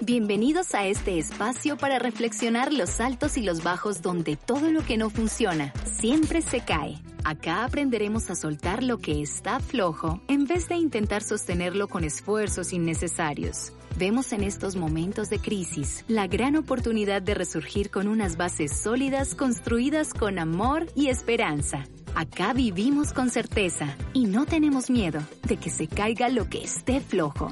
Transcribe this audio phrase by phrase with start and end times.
[0.00, 4.98] Bienvenidos a este espacio para reflexionar los altos y los bajos donde todo lo que
[4.98, 6.98] no funciona siempre se cae.
[7.24, 12.74] Acá aprenderemos a soltar lo que está flojo en vez de intentar sostenerlo con esfuerzos
[12.74, 13.72] innecesarios.
[13.98, 19.34] Vemos en estos momentos de crisis la gran oportunidad de resurgir con unas bases sólidas
[19.34, 21.86] construidas con amor y esperanza.
[22.14, 27.00] Acá vivimos con certeza y no tenemos miedo de que se caiga lo que esté
[27.00, 27.50] flojo.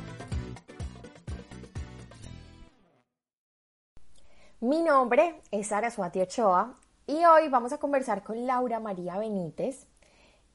[4.65, 6.73] Mi nombre es Suati Ochoa
[7.07, 9.87] y hoy vamos a conversar con Laura María Benítez.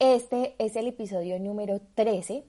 [0.00, 2.44] Este es el episodio número 13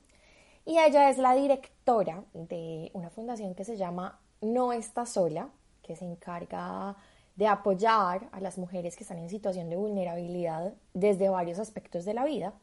[0.66, 5.50] y ella es la directora de una fundación que se llama No está sola,
[5.84, 6.96] que se encarga
[7.36, 12.16] de apoyar a las mujeres que están en situación de vulnerabilidad desde varios aspectos de
[12.16, 12.56] la vida.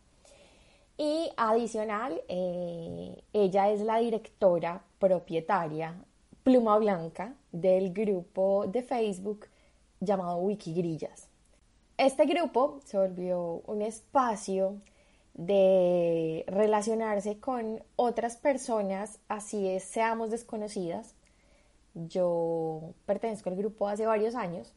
[0.96, 5.94] Y adicional, eh, ella es la directora propietaria
[6.48, 9.48] pluma blanca del grupo de Facebook
[10.00, 11.28] llamado Wikigrillas.
[11.98, 14.80] Este grupo se volvió un espacio
[15.34, 21.14] de relacionarse con otras personas, así es, seamos desconocidas.
[21.92, 24.72] Yo pertenezco al grupo hace varios años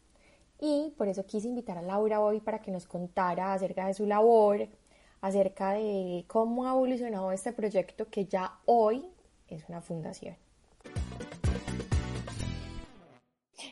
[0.60, 4.06] y por eso quise invitar a Laura hoy para que nos contara acerca de su
[4.06, 4.68] labor,
[5.22, 9.06] acerca de cómo ha evolucionado este proyecto que ya hoy
[9.48, 10.36] es una fundación.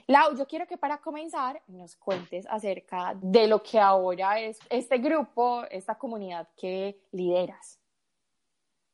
[0.10, 4.98] Lau, yo quiero que para comenzar nos cuentes acerca de lo que ahora es este
[4.98, 7.80] grupo, esta comunidad que lideras,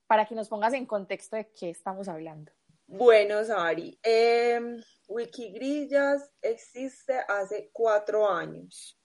[0.07, 2.51] para que nos pongas en contexto de qué estamos hablando.
[2.85, 4.59] Bueno, Sari, eh,
[5.07, 8.99] Wikigrillas existe hace cuatro años.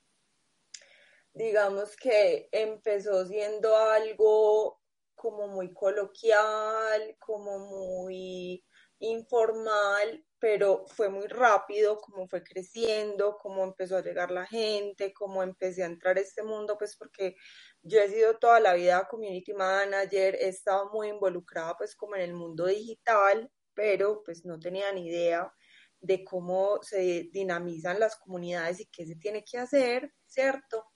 [1.32, 4.80] Digamos que empezó siendo algo
[5.14, 8.64] como muy coloquial, como muy
[8.98, 15.42] informal, pero fue muy rápido como fue creciendo, cómo empezó a llegar la gente, cómo
[15.42, 17.36] empecé a entrar a este mundo, pues porque
[17.82, 22.22] yo he sido toda la vida community manager, he estado muy involucrada pues como en
[22.22, 25.52] el mundo digital, pero pues no tenía ni idea
[26.00, 30.86] de cómo se dinamizan las comunidades y qué se tiene que hacer, ¿cierto?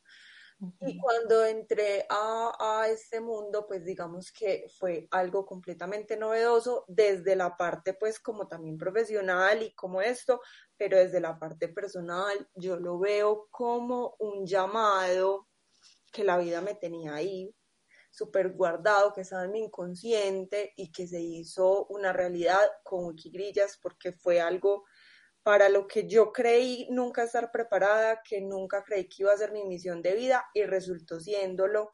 [0.80, 7.36] Y cuando entré a, a, este mundo, pues digamos que fue algo completamente novedoso desde
[7.36, 10.40] la parte pues como también profesional y como esto,
[10.76, 15.48] pero desde la parte personal yo lo veo como un llamado
[16.12, 17.54] que la vida me tenía ahí,
[18.10, 23.78] súper guardado, que estaba en mi inconsciente y que se hizo una realidad con Wikigrillas
[23.82, 24.84] porque fue algo
[25.44, 29.52] para lo que yo creí nunca estar preparada, que nunca creí que iba a ser
[29.52, 31.92] mi misión de vida y resultó siéndolo.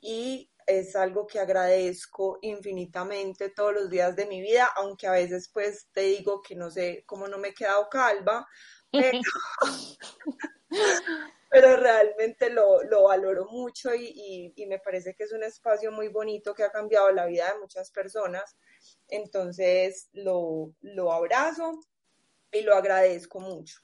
[0.00, 5.48] Y es algo que agradezco infinitamente todos los días de mi vida, aunque a veces
[5.52, 8.46] pues te digo que no sé cómo no me he quedado calva,
[8.92, 9.18] pero,
[11.50, 16.08] pero realmente lo, lo, valoro mucho y, y, me parece que es un espacio muy
[16.08, 18.58] bonito que ha cambiado la vida de muchas personas.
[19.08, 21.80] Entonces lo, lo abrazo
[22.52, 23.80] y lo agradezco mucho.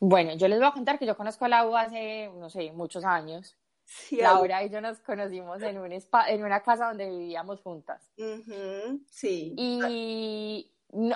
[0.00, 3.04] Bueno, yo les voy a contar que yo conozco a Lau hace, no sé, muchos
[3.04, 3.56] años.
[3.84, 8.10] Sí, Laura y yo nos conocimos en, un en una casa donde vivíamos juntas.
[9.10, 9.54] sí.
[9.56, 10.70] Y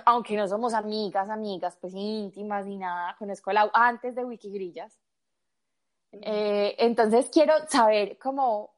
[0.05, 4.99] aunque no somos amigas, amigas, pues íntimas ni nada, conozco a Lau antes de Wikigrillas.
[6.13, 8.75] Eh, entonces quiero saber cómo,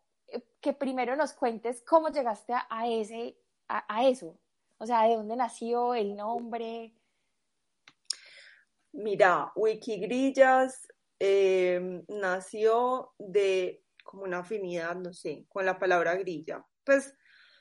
[0.60, 3.36] que primero nos cuentes cómo llegaste a, ese,
[3.68, 4.36] a eso.
[4.78, 6.94] O sea, de dónde nació el nombre,
[8.92, 16.66] Mira, Wikigrillas em, nació de como una afinidad, no sé, con la palabra grilla.
[16.84, 17.14] Pues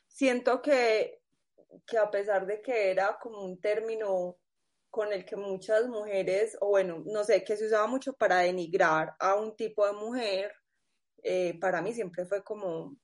[0.08, 1.22] siento que,
[1.86, 4.38] que a pesar de que era como un término
[4.90, 9.16] con el que muchas mujeres, o bueno, no sé, que se usaba mucho para denigrar
[9.20, 10.52] a un tipo de mujer,
[11.24, 12.98] eh, para mí siempre fue como,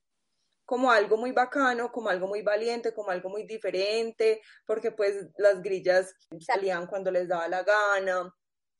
[0.66, 5.62] como algo muy bacano, como algo muy valiente, como algo muy diferente, porque pues las
[5.62, 8.34] grillas salían cuando les daba la gana,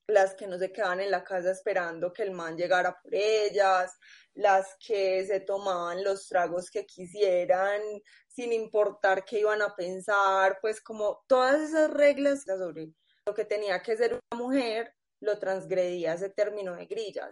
[0.09, 3.97] las que no se quedaban en la casa esperando que el man llegara por ellas,
[4.35, 7.81] las que se tomaban los tragos que quisieran
[8.29, 12.93] sin importar qué iban a pensar, pues como todas esas reglas sobre
[13.25, 17.31] lo que tenía que ser una mujer, lo transgredía ese término de grillas.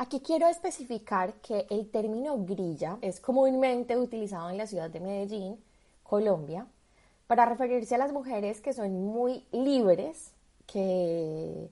[0.00, 5.58] Aquí quiero especificar que el término grilla es comúnmente utilizado en la ciudad de Medellín,
[6.04, 6.68] Colombia,
[7.26, 10.34] para referirse a las mujeres que son muy libres,
[10.66, 11.68] que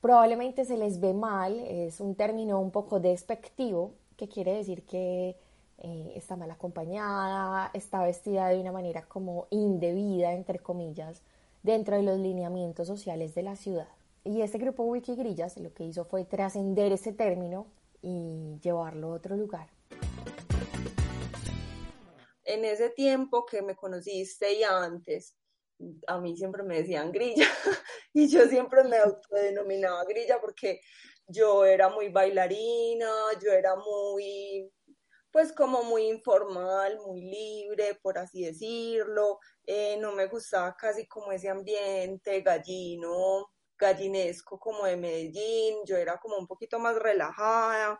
[0.00, 5.36] probablemente se les ve mal, es un término un poco despectivo, que quiere decir que
[5.78, 11.22] eh, está mal acompañada, está vestida de una manera como indebida, entre comillas,
[11.62, 13.97] dentro de los lineamientos sociales de la ciudad.
[14.28, 17.66] Y este grupo Wikigrillas lo que hizo fue trascender ese término
[18.02, 19.70] y llevarlo a otro lugar.
[22.44, 25.34] En ese tiempo que me conociste y antes,
[26.06, 27.46] a mí siempre me decían grilla
[28.12, 30.82] y yo siempre me autodenominaba grilla porque
[31.26, 33.10] yo era muy bailarina,
[33.42, 34.70] yo era muy,
[35.30, 41.32] pues como muy informal, muy libre, por así decirlo, eh, no me gustaba casi como
[41.32, 43.48] ese ambiente gallino,
[43.78, 47.98] gallinesco como de Medellín, yo era como un poquito más relajada,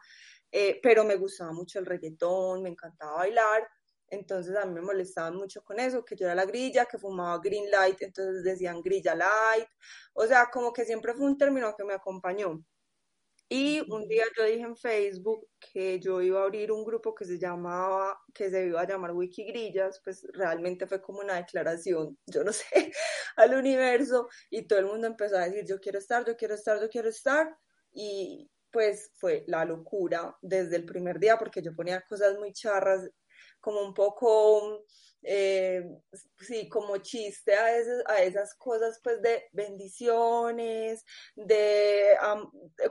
[0.50, 3.68] eh, pero me gustaba mucho el reggaetón, me encantaba bailar,
[4.08, 7.38] entonces a mí me molestaba mucho con eso, que yo era la grilla, que fumaba
[7.38, 9.68] green light, entonces decían grilla light,
[10.14, 12.62] o sea, como que siempre fue un término que me acompañó.
[13.50, 17.24] Y un día yo dije en Facebook que yo iba a abrir un grupo que
[17.24, 22.44] se llamaba, que se iba a llamar Wikigrillas, pues realmente fue como una declaración, yo
[22.44, 22.92] no sé,
[23.36, 26.78] al universo y todo el mundo empezó a decir yo quiero estar, yo quiero estar,
[26.80, 27.56] yo quiero estar
[27.92, 33.08] y pues fue la locura desde el primer día porque yo ponía cosas muy charras
[33.68, 34.82] como un poco,
[35.22, 35.84] eh,
[36.40, 37.66] sí, como chiste a,
[38.06, 41.04] a esas cosas pues de bendiciones,
[41.36, 42.16] de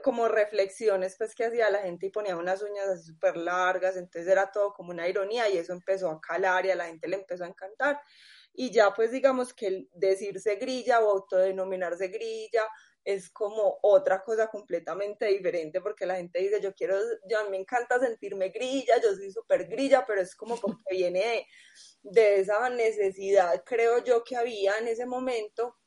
[0.03, 4.31] como reflexiones pues que hacía la gente y ponía unas uñas así súper largas, entonces
[4.31, 7.15] era todo como una ironía y eso empezó a calar y a la gente le
[7.15, 7.99] empezó a encantar.
[8.53, 12.67] Y ya pues digamos que el decirse grilla o autodenominarse grilla
[13.07, 17.51] es como otra cosa completamente diferente porque la gente dice, yo quiero, yo a mí
[17.51, 21.47] me encanta sentirme grilla, yo soy súper grilla, pero es como porque viene
[22.01, 25.77] de, esa necesidad, creo yo, que había en ese momento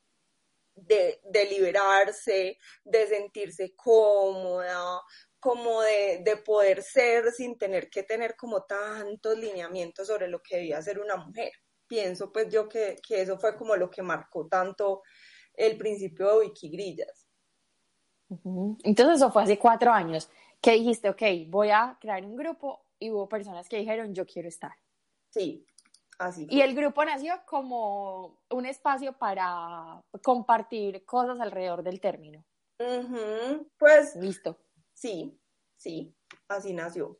[0.74, 5.02] de, de liberarse, de sentirse cómoda,
[5.38, 10.56] como de, de, poder ser sin tener que tener como tantos lineamientos sobre lo que
[10.56, 11.52] debía ser una mujer.
[11.86, 15.02] Pienso pues yo que, que eso fue como lo que marcó tanto
[15.54, 17.26] el principio de Wikigrillas.
[18.84, 20.30] Entonces eso fue hace cuatro años
[20.60, 24.48] que dijiste, ok, voy a crear un grupo y hubo personas que dijeron, yo quiero
[24.48, 24.72] estar.
[25.30, 25.66] Sí,
[26.18, 26.46] así.
[26.50, 32.44] Y el grupo nació como un espacio para compartir cosas alrededor del término.
[33.78, 34.16] Pues.
[34.16, 34.58] Listo.
[34.94, 35.38] Sí,
[35.76, 36.14] sí,
[36.48, 37.18] así nació.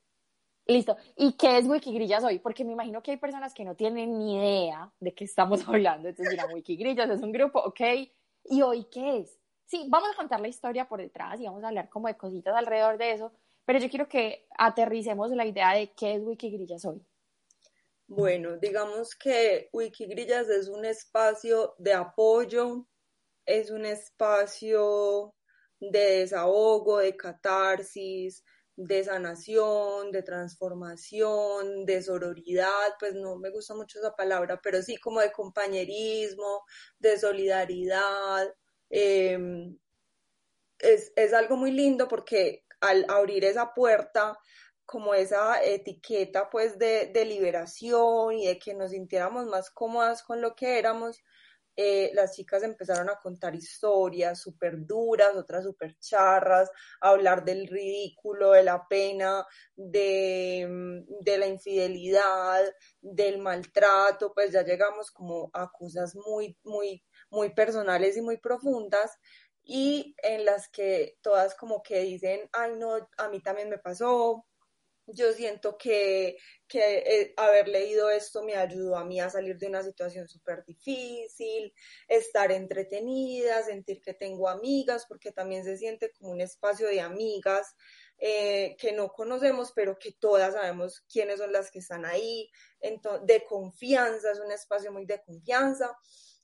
[0.67, 0.97] Listo.
[1.17, 2.39] ¿Y qué es Wikigrillas hoy?
[2.39, 6.09] Porque me imagino que hay personas que no tienen ni idea de qué estamos hablando.
[6.09, 7.81] Entonces dirán, Wikigrillas es un grupo, ok,
[8.51, 9.39] ¿Y hoy qué es?
[9.65, 12.53] Sí, vamos a contar la historia por detrás y vamos a hablar como de cositas
[12.57, 13.33] alrededor de eso,
[13.65, 17.01] pero yo quiero que aterricemos la idea de qué es Wikigrillas hoy.
[18.09, 22.89] Bueno, digamos que Wikigrillas es un espacio de apoyo,
[23.47, 25.33] es un espacio
[25.79, 28.45] de desahogo, de catarsis,
[28.87, 34.97] de sanación, de transformación, de sororidad, pues no me gusta mucho esa palabra, pero sí
[34.97, 36.65] como de compañerismo,
[36.99, 38.55] de solidaridad.
[38.89, 39.79] Em,
[40.79, 44.39] es, algo muy lindo porque al abrir esa puerta,
[44.87, 50.41] como esa etiqueta pues de, de liberación y de que nos sintiéramos más cómodas con
[50.41, 51.23] lo que éramos,
[51.77, 56.71] eh, las chicas empezaron a contar historias súper duras, otras súper charras,
[57.01, 59.47] a hablar del ridículo, de la pena,
[59.77, 62.65] de, mm, de, la infidelidad,
[63.01, 69.19] del maltrato, pues ya llegamos como a cosas muy, muy, muy personales y muy profundas
[69.63, 74.47] y en las que todas como que dicen, ay no, a mí también me pasó,
[75.15, 76.37] yo siento que,
[76.73, 81.73] eh, haber leído esto me ayudó a mí a salir de una situación súper difícil,
[82.09, 87.75] estar entretenida, sentir que tengo amigas, porque también se siente como un espacio de amigas
[88.19, 92.51] eh, que no conocemos, pero que todas sabemos quiénes son las que están ahí,
[93.23, 95.97] de confianza, es un espacio muy de confianza.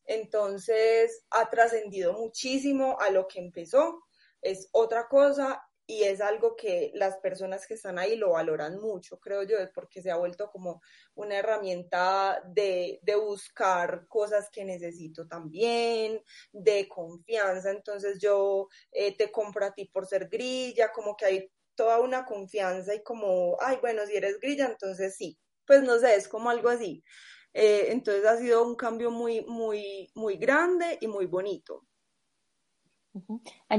[0.06, 4.04] Entonces ha trascendido muchísimo a lo que empezó.
[4.40, 9.19] Es otra cosa y es algo que las personas que están ahí lo valoran mucho,
[9.21, 10.83] creo yo, porque se ha vuelto como
[11.14, 19.66] una herramienta de, buscar cosas que necesito también, de confianza, entonces yo eh, te compro
[19.66, 24.05] a ti por ser grilla, como que hay toda una confianza y como, ay, bueno,
[24.07, 27.05] si eres grilla, entonces sí, pues no sé, es como algo así.
[27.52, 31.87] Eh, entonces ha sido un cambio muy, muy, muy grande y muy bonito.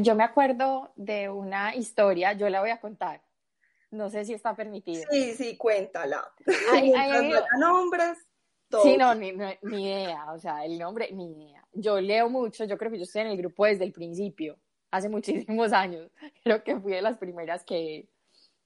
[0.02, 3.22] Yo me acuerdo de una historia, yo la voy a contar.
[3.92, 5.04] No sé si está permitido.
[5.10, 6.24] Sí, sí, cuéntala.
[6.74, 6.92] Hay,
[7.58, 8.18] nombres.
[8.84, 11.66] Sí, no ni, idea, o sea, el nombre, ni idea.
[11.72, 14.60] Yo leo mucho, yo creo que yo estoy en el grupo desde el principio,
[14.92, 16.12] hace muchísimos años.
[16.44, 18.10] Creo que fui de las primeras que,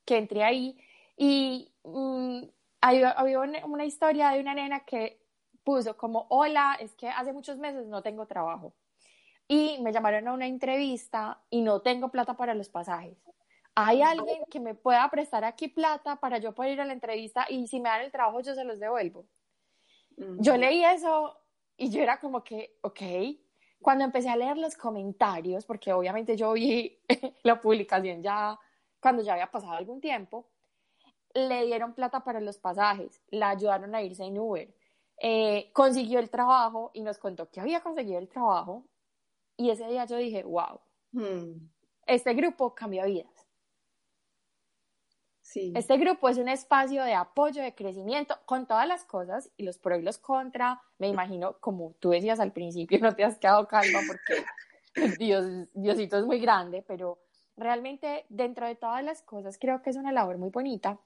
[0.03, 0.75] que entré ahí.
[1.17, 2.45] Y mm,
[2.81, 5.21] había una historia de una nena que
[5.63, 8.73] puso como, hola, es que hace muchos meses no tengo trabajo.
[9.53, 13.17] Y me llamaron a una entrevista y no tengo plata para los pasajes.
[13.75, 17.46] ¿Hay alguien que me pueda prestar aquí plata para yo poder ir a la entrevista
[17.50, 19.25] y si me dan el trabajo yo se los devuelvo?
[20.39, 21.38] Yo leí eso
[21.75, 23.01] y yo era como que, ok.
[23.81, 26.98] Cuando empecé a leer los comentarios, porque obviamente yo vi
[27.43, 28.58] la publicación ya
[29.01, 30.48] cuando ya había pasado algún tiempo,
[31.34, 34.74] le dieron plata para los pasajes, la ayudaron a irse en Uber,
[35.17, 38.86] eh, consiguió el trabajo y nos contó que había conseguido el trabajo.
[39.62, 40.80] Y ese día yo dije, wow,
[41.12, 41.70] hmm.
[42.08, 43.32] este grupo cambia vidas.
[45.39, 45.72] Sí.
[45.75, 49.77] Este grupo es un espacio de apoyo, de crecimiento, con todas las cosas y los
[49.77, 50.82] pros y los contra.
[50.98, 56.18] Me imagino, como tú decías al principio, no te has quedado calma porque Dios, Diosito
[56.18, 57.20] es muy grande, pero
[57.56, 61.00] realmente dentro de todas las cosas creo que es una labor muy bonita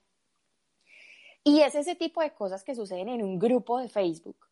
[1.44, 4.45] y es ese tipo de cosas que suceden en un grupo de Facebook,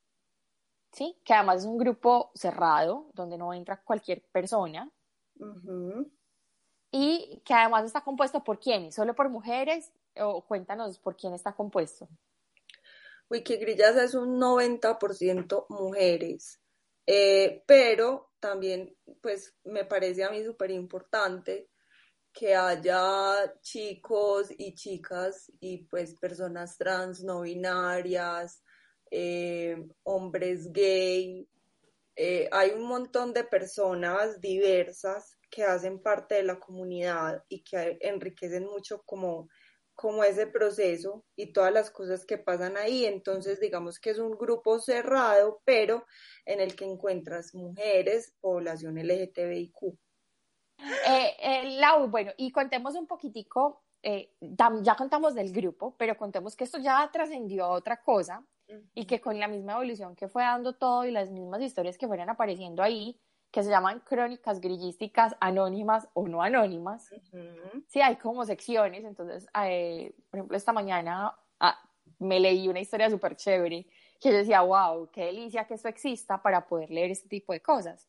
[0.94, 1.16] ¿sí?
[1.24, 4.90] Que además es un grupo cerrado, donde no entra cualquier persona.
[6.90, 11.52] Y que además está compuesto por quiénes, solo por mujeres, o cuéntanos por quién está
[11.52, 12.08] compuesto.
[13.28, 16.60] Wikigrillas es un 90% mujeres,
[17.06, 21.70] eh, pero también, pues, me parece a mí súper importante
[22.32, 28.63] que haya chicos y chicas y pues personas trans, no binarias,
[29.16, 31.48] eh, hombres gay.
[32.16, 37.96] Eh, hay un montón de personas diversas que hacen parte de la comunidad y que
[38.00, 39.48] enriquecen mucho como,
[39.94, 43.04] como ese proceso y todas las cosas que pasan ahí.
[43.04, 46.04] Entonces, digamos que es un grupo cerrado, pero
[46.44, 49.96] en el que encuentras mujeres, población LGTBIQ.
[51.06, 56.56] Eh, eh, Lau, bueno, y contemos un poquitico, eh, ya contamos del grupo, pero contemos
[56.56, 58.44] que esto ya trascendió a otra cosa
[58.94, 62.06] y que con la misma evolución que fue dando todo y las mismas historias que
[62.06, 63.18] fueron apareciendo ahí,
[63.50, 67.08] que se llaman crónicas grillísticas anónimas o no anónimas,
[67.88, 71.78] sí, hay como secciones, entonces, por ejemplo, esta mañana ah,
[72.18, 73.86] me leí una historia súper chévere
[74.20, 77.60] que yo decía, wow, qué delicia que esto exista para poder leer este tipo de
[77.60, 78.08] cosas.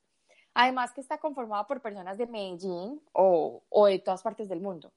[0.53, 4.93] Además que está conformada por personas de Medellín o, o de todas partes del mundo.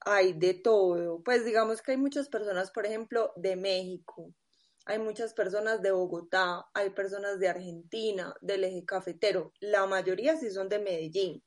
[0.00, 1.22] Hay de todo.
[1.22, 4.32] Pues digamos que hay muchas personas, por ejemplo, de México,
[4.86, 10.50] hay muchas personas de Bogotá, hay personas de Argentina, del eje cafetero, la mayoría sí
[10.50, 11.42] son de Medellín,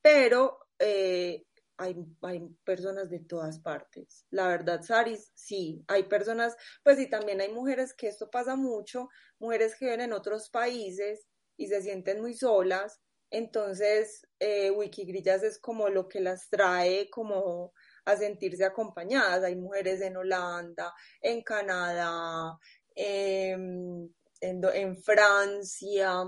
[0.00, 1.44] pero eh,
[1.76, 4.26] hay, hay, personas de todas partes.
[4.30, 9.08] La verdad, Saris, sí, hay personas, pues sí, también hay mujeres que esto pasa mucho,
[9.38, 11.26] mujeres que viven en otros países
[11.56, 13.00] y se sienten muy solas.
[13.30, 17.72] Entonces, eh, Wikigrillas es como lo que las trae como
[18.04, 19.44] a sentirse acompañadas.
[19.44, 22.58] Hay mujeres en Holanda, en Canadá,
[22.94, 24.08] em,
[24.40, 26.24] en, Francia.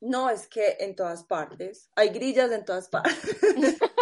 [0.00, 1.88] No, es que en todas partes.
[1.94, 3.36] Hay grillas en todas partes.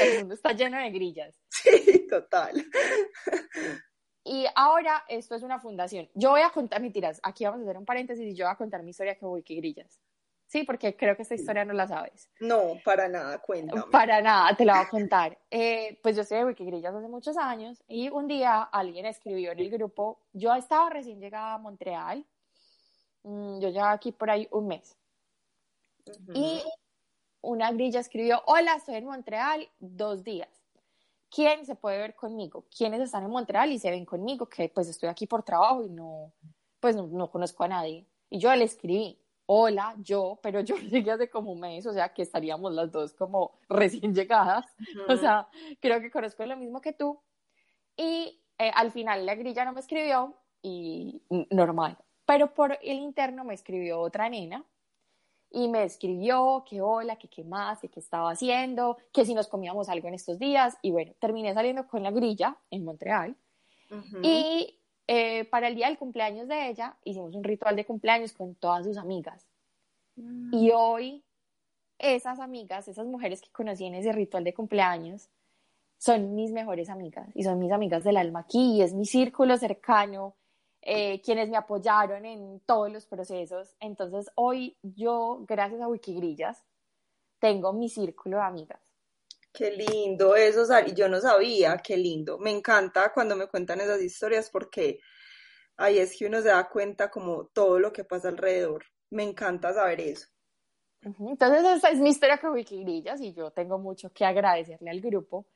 [0.00, 1.34] el mundo está lleno de grillas.
[1.64, 2.64] Sí, total.
[4.24, 6.08] Y ahora esto es una fundación.
[6.14, 8.56] Yo voy a contar, mentiras, aquí vamos a hacer un paréntesis y yo voy a
[8.56, 10.00] contar mi historia que Wikigrillas.
[10.46, 12.30] Sí, porque creo que esta historia no la sabes.
[12.40, 13.82] No, para nada, cuéntame.
[13.90, 15.38] Para nada, te la voy a contar.
[15.50, 19.58] Eh, pues yo soy de Wikigrillas hace muchos años y un día alguien escribió en
[19.58, 22.24] el grupo, yo estaba recién llegada a Montreal,
[23.22, 24.96] mm, yo llevaba aquí por ahí un mes.
[26.34, 26.62] Y
[27.40, 30.64] una grilla escribió, hola, estoy en Montreal, dos días.
[31.34, 32.64] ¿quién se puede ver conmigo?
[32.76, 34.46] ¿Quiénes están en Montreal y se ven conmigo?
[34.46, 36.32] Que pues estoy aquí por trabajo y no,
[36.78, 38.06] pues no, conozco a nadie.
[38.30, 42.12] Y yo le escribí, hola, yo, pero yo llegué hace como un mes, o sea
[42.12, 44.66] que estaríamos las dos como recién llegadas.
[45.08, 45.48] O sea,
[45.80, 47.20] creo que conozco lo mismo que tú.
[47.96, 51.98] Y eh, al final la grilla no me escribió y normal.
[52.26, 54.64] Pero por el interno me escribió otra nena
[55.50, 59.46] y me escribió que hola, que qué más, que qué estaba haciendo, que si nos
[59.46, 60.76] comíamos algo en estos días.
[60.82, 63.36] Y bueno, terminé saliendo con la grilla en Montreal.
[64.22, 68.54] Y eh, para el día del cumpleaños de ella, hicimos un ritual de cumpleaños con
[68.54, 69.46] todas sus amigas.
[70.16, 70.54] Mm.
[70.54, 71.24] Y hoy,
[71.98, 75.28] esas amigas, esas mujeres que conocí en ese ritual de cumpleaños,
[75.98, 80.34] son mis mejores amigas y son mis amigas del alma aquí, es mi círculo cercano,
[80.82, 83.74] eh, quienes me apoyaron en todos los procesos.
[83.80, 86.62] Entonces hoy yo, gracias a Wikigrillas,
[87.38, 88.83] tengo mi círculo de amigas.
[89.54, 92.38] Qué lindo eso, y yo no sabía, qué lindo.
[92.38, 94.98] Me encanta cuando me cuentan esas historias porque
[95.76, 98.84] ahí es que uno se da cuenta como todo lo que pasa alrededor.
[99.10, 100.28] Me encanta saber eso.
[101.02, 105.46] Entonces esa es mi historia con Wikigrillas y yo tengo mucho que agradecerle al grupo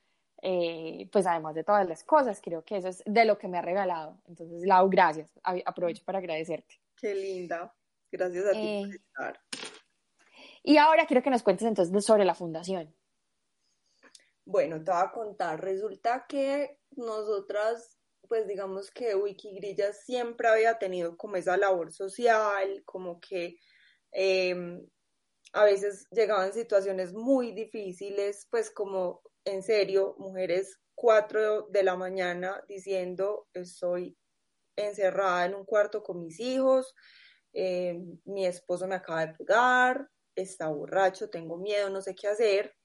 [0.41, 3.59] eh, pues además de todas las cosas, creo que eso es de lo que me
[3.59, 4.21] ha regalado.
[4.27, 5.29] Entonces, Lau, gracias.
[5.43, 6.81] Aprovecho para agradecerte.
[6.97, 7.75] Qué linda.
[8.11, 9.41] Gracias a ti por eh, estar.
[10.63, 12.95] Y ahora quiero que nos cuentes entonces sobre la fundación.
[14.49, 15.61] Bueno, te voy a contar.
[15.63, 23.21] Resulta que nosotras, pues digamos que Wikigrillas siempre había tenido como esa labor social, como
[23.21, 23.59] que
[24.11, 24.89] em,
[25.53, 32.65] a veces llegaban situaciones muy difíciles, pues como en serio, mujeres cuatro de la mañana
[32.69, 34.17] diciendo estoy
[34.77, 36.95] encerrada en un cuarto con mis hijos,
[37.53, 42.78] eh, mi esposo me acaba de pegar, está borracho, tengo miedo, no sé qué hacer.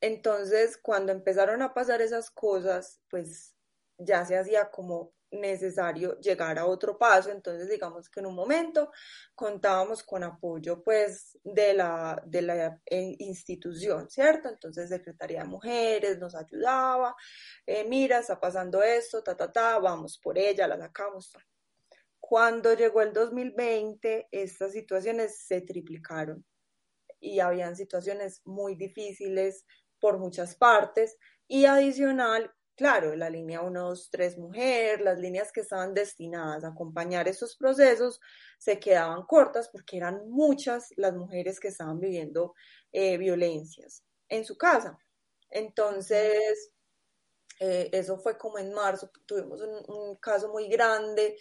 [0.00, 3.54] Entonces, cuando empezaron a pasar esas cosas, pues
[3.98, 7.30] ya se hacía como necesario llegar a otro paso.
[7.30, 8.90] Entonces, digamos que en un momento
[9.34, 14.48] contábamos con apoyo pues de la, de la eh, institución, ¿cierto?
[14.48, 17.14] Entonces, Secretaría de Mujeres nos ayudaba,
[17.66, 21.32] eh, mira, está pasando esto, ta, ta, ta, vamos por ella, la sacamos.
[22.20, 26.44] Cuando llegó el 2020, estas situaciones se triplicaron
[27.20, 29.64] y habían situaciones muy difíciles
[30.00, 35.62] por muchas partes y adicional Claro, la línea 1, 2, 3 mujer, las líneas que
[35.62, 38.20] estaban destinadas a acompañar estos procesos
[38.56, 42.54] se quedaban cortas porque eran muchas las mujeres que estaban viviendo
[42.92, 44.96] eh, violencias en su casa.
[45.50, 46.70] Entonces,
[47.58, 51.36] eh, eso fue como en marzo, tuvimos un, caso muy grande,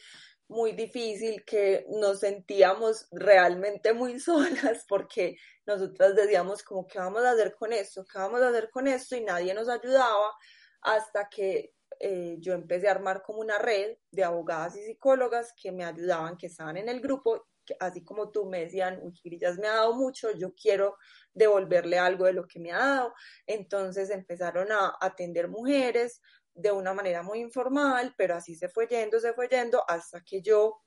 [0.49, 7.31] muy difícil, que nos sentíamos realmente muy solas porque nosotras decíamos como, ¿qué vamos a
[7.31, 8.05] hacer con esto?
[8.05, 9.15] ¿Qué vamos a hacer con esto?
[9.15, 10.33] Y nadie nos ayudaba
[10.81, 15.71] hasta que eh, yo empecé a armar como una red de abogadas y psicólogas que
[15.71, 17.47] me ayudaban, que estaban en el grupo,
[17.79, 20.97] así como tú me decían, Grillas me ha dado mucho, yo quiero
[21.33, 23.13] devolverle algo de lo que me ha dado.
[23.45, 26.21] Entonces empezaron a atender mujeres
[26.57, 30.41] de una manera muy informal, pero así se fue yendo, se fue yendo, hasta que
[30.41, 30.81] yo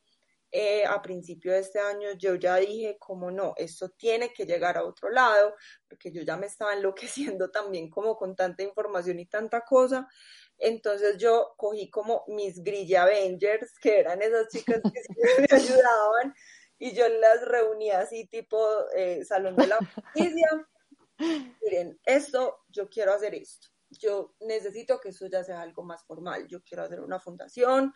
[0.51, 4.77] eh, a principio de este año yo ya dije, como no, esto tiene que llegar
[4.77, 5.55] a otro lado,
[5.89, 10.09] porque yo ya me estaba enloqueciendo también como con tanta información y tanta cosa.
[10.59, 16.35] Entonces yo cogí como mis Grilla Avengers, que eran esas chicas que me ayudaban,
[16.79, 18.59] y yo las reunía así tipo
[18.97, 20.67] eh, Salón de la Justicia.
[21.63, 26.47] Miren, esto, yo quiero hacer esto yo necesito que eso ya sea algo más formal,
[26.47, 27.93] yo quiero hacer una fundación,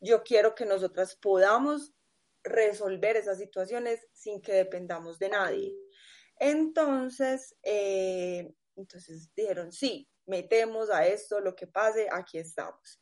[0.00, 1.94] yo quiero que nosotras podamos
[2.44, 5.74] resolver esas situaciones sin que dependamos de nadie.
[6.38, 13.00] Entonces, eh, entonces dijeron, sí, metemos a esto, lo que pase, aquí estamos.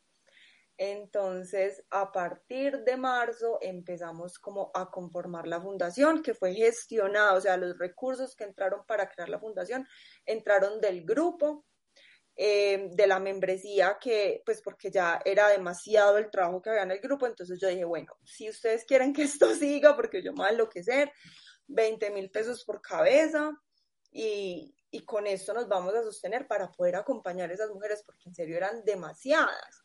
[0.79, 7.41] Entonces, a partir de marzo empezamos como a conformar la fundación, que fue gestionada, o
[7.41, 9.87] sea, los recursos que entraron para crear la fundación
[10.27, 11.65] entraron del grupo
[12.39, 16.91] eh, de la membresía que, pues porque ya era demasiado el trabajo que había en
[16.91, 20.39] el grupo, entonces yo dije, bueno, si ustedes quieren que esto siga, porque yo me
[20.39, 21.11] voy a enloquecer,
[21.69, 23.51] 20 mil pesos por cabeza
[24.13, 28.29] y, y con esto nos vamos a sostener para poder acompañar a esas mujeres, porque
[28.29, 29.83] en serio eran demasiadas.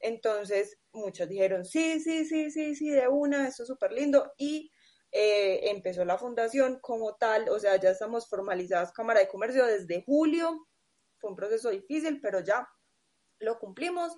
[0.00, 4.32] Entonces, muchos dijeron, sí, sí, sí, sí, sí, de una, esto es súper lindo.
[4.36, 4.72] Y
[5.12, 10.02] eh, empezó la fundación como tal, o sea, ya estamos formalizadas Cámara de Comercio desde
[10.04, 10.66] julio
[11.22, 12.68] fue un proceso difícil, pero ya
[13.38, 14.12] lo cumplimos.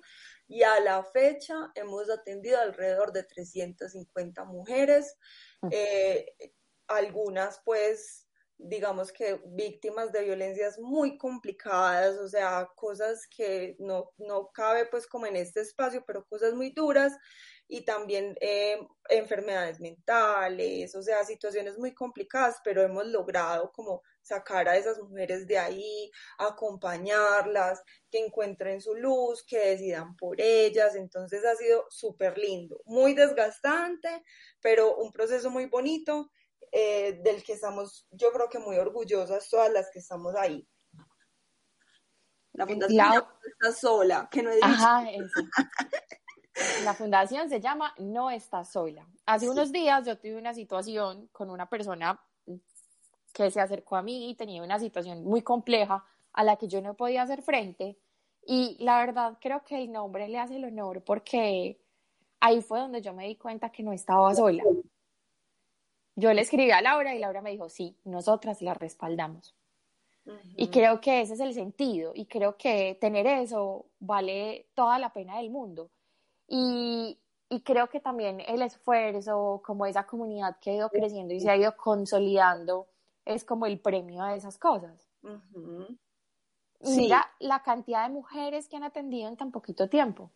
[0.47, 5.15] Y a la fecha hemos atendido alrededor de 350 mujeres,
[5.71, 6.25] eh,
[6.87, 8.25] algunas pues
[8.57, 15.07] digamos que víctimas de violencias muy complicadas, o sea, cosas que no, no cabe pues
[15.07, 17.17] como en este espacio, pero cosas muy duras.
[17.67, 18.77] Y también eh,
[19.09, 25.45] enfermedades mentales, o sea, situaciones muy complicadas, pero hemos logrado como sacar a esas mujeres
[25.45, 32.37] de ahí, acompañarlas, que encuentren su luz, que decidan por ellas, entonces ha sido súper
[32.37, 34.23] lindo, muy desgastante,
[34.61, 36.31] pero un proceso muy bonito
[36.71, 40.67] eh, del que estamos, yo creo que muy orgullosas todas las que estamos ahí.
[42.53, 44.67] La fundación no está sola, que no he dicho.
[44.67, 45.05] Ajá,
[46.85, 49.05] La fundación se llama No está sola.
[49.25, 52.17] Hace unos días yo tuve una situación con una persona
[53.35, 56.81] que se acercó a mí y tenía una situación muy compleja a la que yo
[56.81, 57.97] no podía hacer frente.
[58.47, 61.77] Y la verdad creo que el nombre le hace el honor porque
[62.39, 64.63] ahí fue donde yo me di cuenta que no estaba sola.
[66.15, 69.53] Yo le escribí a Laura y Laura me dijo, sí, nosotras la respaldamos.
[70.55, 75.11] Y creo que ese es el sentido y creo que tener eso vale toda la
[75.11, 75.91] pena del mundo.
[76.47, 77.19] Y,
[77.49, 81.49] y creo que también el esfuerzo, como esa comunidad que ha ido creciendo y se
[81.49, 82.87] ha ido consolidando,
[83.25, 85.09] es como el premio a esas cosas.
[86.79, 90.31] Mira la cantidad de mujeres que han atendido en tan poquito tiempo.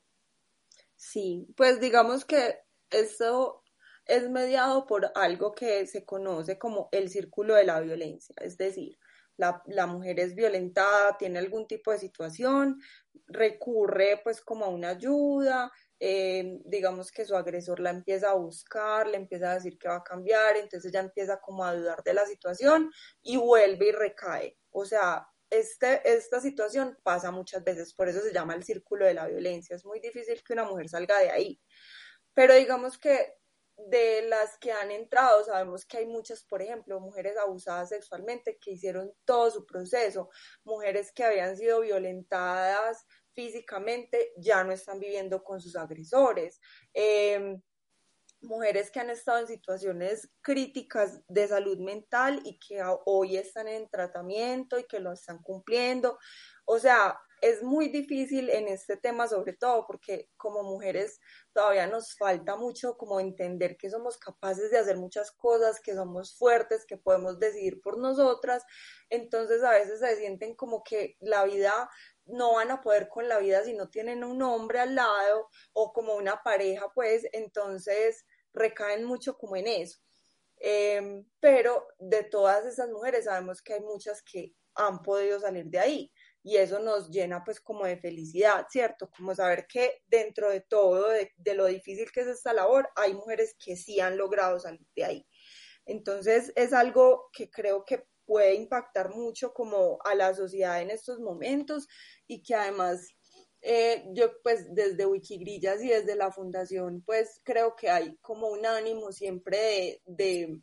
[0.95, 3.63] Sí, pues digamos que eso
[4.05, 8.97] es mediado por algo que se conoce como el círculo de la violencia, es decir,
[9.37, 12.81] la, la, mujer es violentada, tiene algún tipo de situación,
[13.27, 19.07] recurre pues como a una ayuda, eh, digamos que su agresor la empieza a buscar,
[19.07, 22.13] le empieza a decir que va a cambiar, entonces ya empieza como a dudar de
[22.13, 24.57] la situación y vuelve y recae.
[24.71, 29.13] O sea, este, esta situación pasa muchas veces, por eso se llama el círculo de
[29.13, 29.75] la violencia.
[29.75, 31.61] Es muy difícil que una mujer salga de ahí.
[32.33, 33.33] Pero digamos que
[33.87, 38.71] de las que han entrado, sabemos que hay muchas, por ejemplo, mujeres abusadas sexualmente que
[38.71, 40.29] hicieron todo su proceso,
[40.63, 43.05] mujeres que habían sido violentadas
[43.39, 46.59] físicamente ya no están viviendo con sus agresores.
[46.93, 47.61] Em,
[48.41, 53.87] mujeres que han estado en situaciones críticas de salud mental y que hoy están en
[53.89, 56.19] tratamiento y que lo están cumpliendo.
[56.65, 61.19] O sea, es muy difícil en este tema, sobre todo porque como mujeres
[61.53, 66.37] todavía nos falta mucho como entender que somos capaces de hacer muchas cosas, que somos
[66.37, 68.63] fuertes, que podemos decidir por nosotras.
[69.09, 71.89] Entonces a veces se sienten como que la vida
[72.29, 75.93] no van a poder con la vida si no tienen un hombre al lado o
[75.93, 79.99] como una pareja, pues entonces recaen mucho como en eso.
[80.57, 85.79] Em, pero de todas esas mujeres sabemos que hay muchas que han podido salir de
[85.79, 86.13] ahí
[86.43, 89.09] y eso nos llena pues como de felicidad, ¿cierto?
[89.09, 93.13] Como saber que dentro de todo, de, de lo difícil que es esta labor, hay
[93.13, 95.27] mujeres que sí han logrado salir de ahí.
[95.85, 101.19] Entonces es algo que creo que puede impactar mucho como a la sociedad en estos
[101.19, 101.87] momentos
[102.27, 103.07] y que además
[103.61, 108.67] eh, yo pues desde Wikigrillas y desde la fundación pues creo que hay como un
[108.67, 110.61] ánimo siempre de,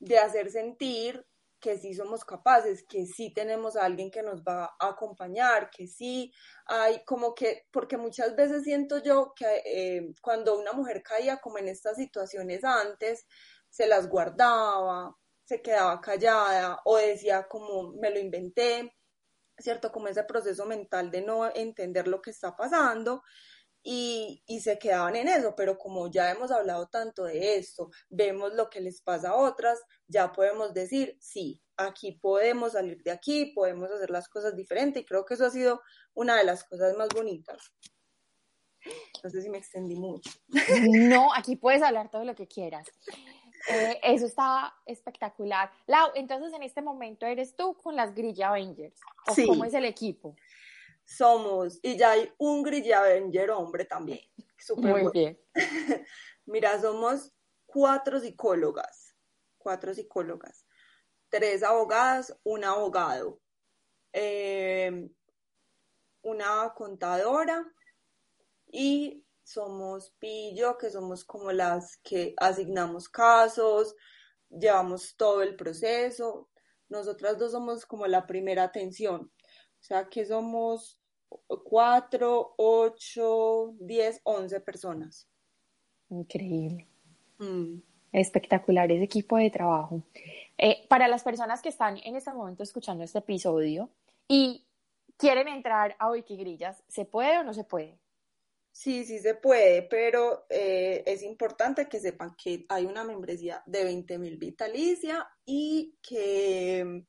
[0.00, 1.24] de, hacer sentir
[1.60, 5.86] que sí somos capaces, que sí tenemos a alguien que nos va a acompañar, que
[5.86, 6.32] sí
[6.66, 11.58] hay como que, porque muchas veces siento yo que eh, cuando una mujer caía como
[11.58, 13.26] en estas situaciones antes,
[13.68, 15.14] se las guardaba,
[15.50, 18.94] se quedaba callada o decía como me lo inventé,
[19.58, 19.90] ¿cierto?
[19.90, 23.24] Como ese proceso mental de no entender lo que está pasando.
[23.82, 28.52] Y, y, se quedaban en eso, pero como ya hemos hablado tanto de esto, vemos
[28.52, 33.52] lo que les pasa a otras, ya podemos decir, sí, aquí podemos salir de aquí,
[33.54, 35.80] podemos hacer las cosas diferentes y creo que eso ha sido
[36.12, 37.72] una de las cosas más bonitas.
[39.24, 40.30] No sé si me extendí mucho.
[40.90, 42.86] No, aquí puedes hablar todo lo que quieras.
[43.68, 45.70] Eh, eso está espectacular.
[45.86, 48.98] Lau, entonces en este momento eres tú con las Grilla Avengers.
[49.28, 50.34] ¿O ¿Cómo es el equipo?
[51.04, 54.20] Somos, y ya hay un Grilla Avenger hombre también.
[54.76, 55.38] Muy bien.
[56.46, 57.32] Mira, somos
[57.66, 59.14] cuatro psicólogas,
[59.58, 60.66] cuatro psicólogas,
[61.28, 63.40] tres abogadas, un abogado,
[64.12, 65.08] eh,
[66.22, 67.64] una contadora
[68.66, 73.94] y somos pillo, que somos como las que asignamos casos,
[74.48, 76.48] llevamos todo el proceso.
[76.88, 80.98] Nosotras dos somos como la primera atención, o sea que somos
[81.64, 85.28] cuatro, ocho, diez, once personas.
[86.08, 86.88] Increíble.
[87.38, 87.78] Mm.
[88.12, 90.02] Espectacular ese equipo de trabajo.
[90.58, 93.88] Eh, para las personas que están en este momento escuchando este episodio
[94.26, 94.66] y
[95.16, 97.99] quieren entrar a Wikigrillas, ¿se puede o no se puede?
[98.72, 103.84] Sí, sí se puede, pero eh, es importante que sepan que hay una membresía de
[103.84, 107.04] 20 mil vitalicia y que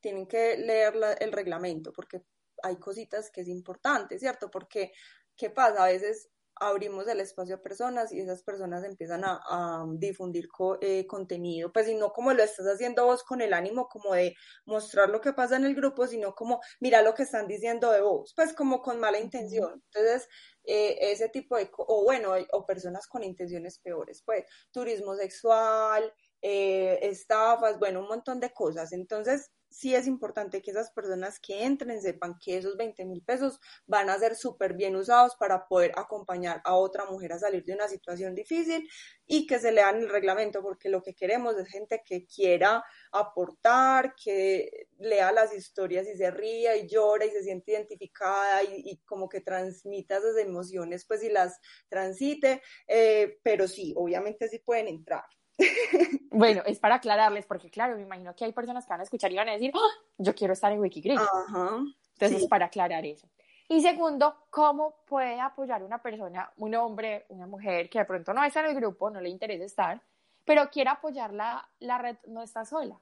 [0.00, 2.22] tienen que leer el reglamento porque
[2.62, 4.50] hay cositas que es importante, ¿cierto?
[4.50, 4.92] Porque,
[5.36, 5.84] ¿qué pasa?
[5.84, 6.28] A veces
[6.60, 10.48] abrimos el espacio a personas y esas personas empiezan a, difundir
[10.80, 14.34] eh, contenido, pues y no como lo estás haciendo vos con el ánimo como de
[14.66, 18.02] mostrar lo que pasa en el grupo, sino como mira lo que están diciendo de
[18.02, 19.82] vos, pues como con mala intención.
[19.92, 20.28] Entonces,
[20.64, 26.98] eh, ese tipo de, o bueno, o personas con intenciones peores, pues turismo sexual, eh,
[27.02, 28.92] estafas, bueno, un montón de cosas.
[28.92, 33.60] Entonces, sí es importante que esas personas que entren sepan que esos 20 mil pesos
[33.86, 37.74] van a ser súper bien usados para poder acompañar a otra mujer a salir de
[37.74, 38.88] una situación difícil
[39.26, 44.14] y que se lean el reglamento, porque lo que queremos es gente que quiera aportar,
[44.22, 49.28] que lea las historias y se ría y llora y se siente identificada y, como
[49.28, 55.24] que transmita esas emociones, pues y las transite, eh, pero sí, obviamente sí pueden entrar.
[56.32, 59.32] Bueno, es para aclararles, porque claro, me imagino que hay personas que van a escuchar
[59.32, 60.04] y van a decir, ¡Ah!
[60.16, 61.18] yo quiero estar en Wikigrid.
[61.18, 63.28] Entonces, es para aclarar eso.
[63.68, 68.42] Y segundo, ¿cómo puede apoyar una persona, un hombre, una mujer que de pronto no
[68.42, 70.02] está en el grupo, no le interesa estar,
[70.44, 72.98] pero quiere apoyar la, la red, no está sola?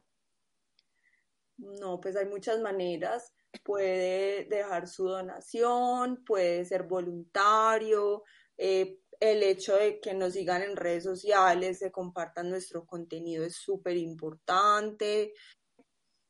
[1.58, 3.32] No, pues hay muchas maneras.
[3.64, 8.24] puede dejar su donación, puede ser voluntario,
[8.56, 13.56] eh, el hecho de que nos sigan en redes sociales, de compartan nuestro contenido es
[13.56, 15.34] súper importante.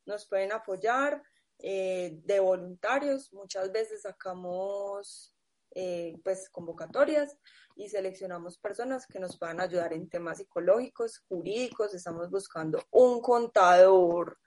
[0.06, 1.22] Nos pueden apoyar
[1.58, 3.32] eh, de voluntarios.
[3.32, 5.34] Muchas veces sacamos
[5.74, 7.36] eh, pues convocatorias
[7.76, 11.94] y seleccionamos personas que nos puedan ayudar en temas psicológicos, jurídicos.
[11.94, 14.38] Estamos buscando un contador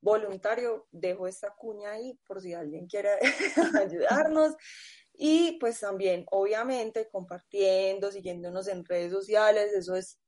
[0.00, 0.86] voluntario.
[0.90, 3.10] Dejo esta cuña ahí por si alguien quiere
[3.80, 4.54] ayudarnos.
[5.14, 10.18] Y pues también, obviamente, compartiendo, siguiéndonos en redes sociales, eso es,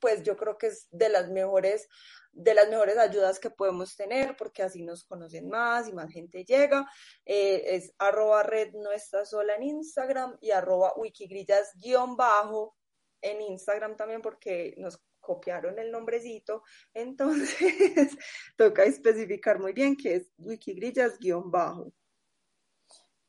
[0.00, 1.88] pues yo creo que es de las mejores,
[2.32, 6.44] de las mejores ayudas que podemos tener, porque así nos conocen más y más gente
[6.44, 6.86] llega.
[7.26, 12.76] Eh, es arroba red no está sola en Instagram y arroba wikigrillas guion bajo
[13.22, 16.62] en Instagram también, porque nos copiaron el nombrecito,
[16.94, 17.50] entonces
[18.56, 21.92] toca especificar muy bien que es wikigrillas guion bajo.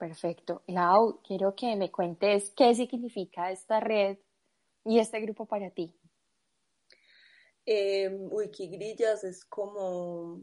[0.02, 0.64] Perfecto.
[0.66, 4.18] Lau, quiero que me cuentes qué significa esta red
[4.84, 5.96] y este grupo para ti.
[7.68, 10.42] Eh, Wikigrillas es como,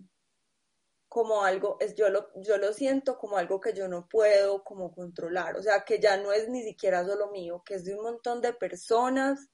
[1.09, 4.92] como algo, es, yo, lo, yo lo siento como algo que yo no puedo como
[4.92, 8.05] controlar, o sea, que ya no es ni siquiera solo mío, que es de un
[8.05, 9.51] montón de personas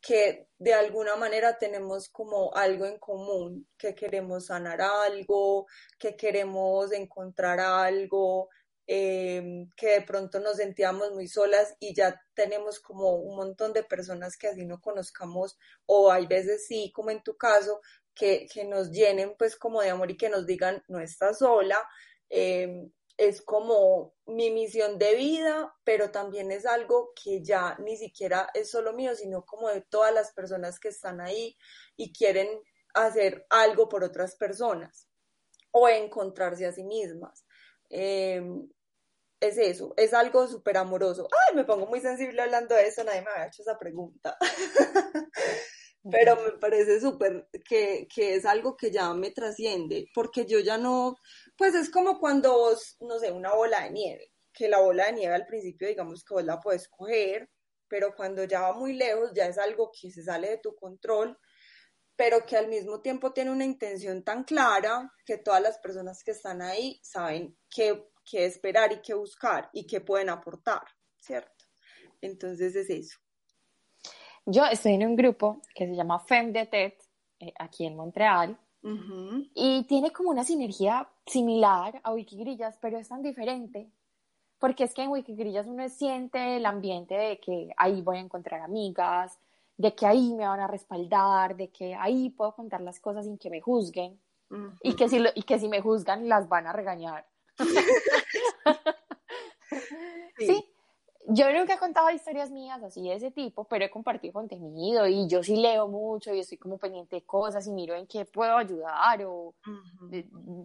[0.00, 5.66] que de alguna manera tenemos como algo en común, que queremos sanar algo,
[6.00, 8.48] que queremos encontrar algo,
[8.92, 13.84] Em, que de pronto nos sentíamos muy solas y ya tenemos como un montón de
[13.84, 17.80] personas que así no conozcamos o hay veces sí, como en tu caso,
[18.16, 21.78] que, que nos llenen pues como de amor y que nos digan no estás sola.
[22.28, 28.50] Em, es como mi misión de vida, pero también es algo que ya ni siquiera
[28.54, 31.56] es solo mío, sino como de todas las personas que están ahí
[31.96, 32.48] y quieren
[32.94, 35.06] hacer algo por otras personas
[35.70, 37.44] o encontrarse a sí mismas.
[37.88, 38.68] Em,
[39.40, 41.28] es eso, es algo súper amoroso.
[41.48, 44.36] Ay, me pongo muy sensible hablando de eso, nadie me había hecho esa pregunta.
[46.10, 50.78] Pero me parece súper que, que, es algo que ya me trasciende, porque yo ya
[50.78, 51.16] no,
[51.58, 55.12] pues es como cuando vos, no sé, una bola de nieve, que la bola de
[55.12, 57.50] nieve al principio digamos que vos la puedes coger,
[57.86, 61.38] pero cuando ya va muy lejos ya es algo que se sale de tu control,
[62.16, 66.32] pero que al mismo tiempo tiene una intención tan clara que todas las personas que
[66.32, 70.82] están ahí saben que qué esperar y qué buscar y qué pueden aportar,
[71.18, 71.64] ¿cierto?
[72.20, 73.18] Entonces es eso.
[74.46, 76.92] Yo estoy en un grupo que se llama Femme de TED,
[77.40, 83.22] eh, aquí en Montreal, y tiene como una sinergia similar a Wikigrillas, pero es tan
[83.22, 83.90] diferente,
[84.58, 88.62] porque es que en Wikigrillas uno siente el ambiente de que ahí voy a encontrar
[88.62, 89.38] amigas,
[89.76, 93.36] de que ahí me van a respaldar, de que ahí puedo contar las cosas sin
[93.36, 94.18] que me juzguen,
[94.82, 97.26] y, que si, y que si me juzgan las van a regañar.
[100.38, 100.64] sí.
[101.32, 105.28] Yo nunca he contado historias mías así de ese tipo, pero he compartido contenido y
[105.28, 108.56] yo sí leo mucho y estoy como pendiente de cosas y miro en qué puedo
[108.56, 109.54] ayudar o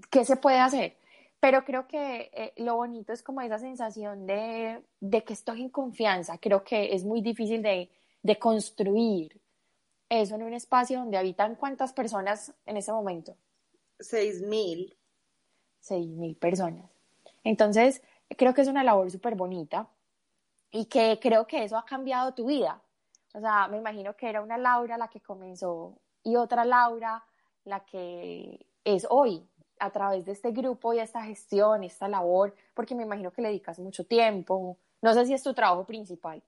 [0.10, 0.97] qué se puede hacer.
[1.39, 5.69] Pero creo que eh, lo bonito es como esa sensación de, de, que estoy en
[5.69, 6.39] confianza.
[6.39, 7.91] Creo que es muy difícil de,
[8.23, 9.39] de construir
[10.10, 13.38] eso en un espacio donde habitan cuántas personas en ese momento.
[13.99, 14.97] Seis mil.
[15.79, 16.94] Seis mil personas.
[17.45, 18.01] Entonces,
[18.38, 19.88] creo que es una labor súper bonita
[20.71, 22.81] y que creo que eso ha cambiado tu vida.
[23.34, 27.23] O sea, me imagino que era una Laura la que comenzó y otra Laura
[27.63, 29.47] la que es hoy
[29.79, 33.49] a través de este grupo y esta gestión, esta labor, porque me imagino que le
[33.49, 34.79] dedicas mucho tiempo.
[35.01, 36.41] No sé si es tu trabajo principal.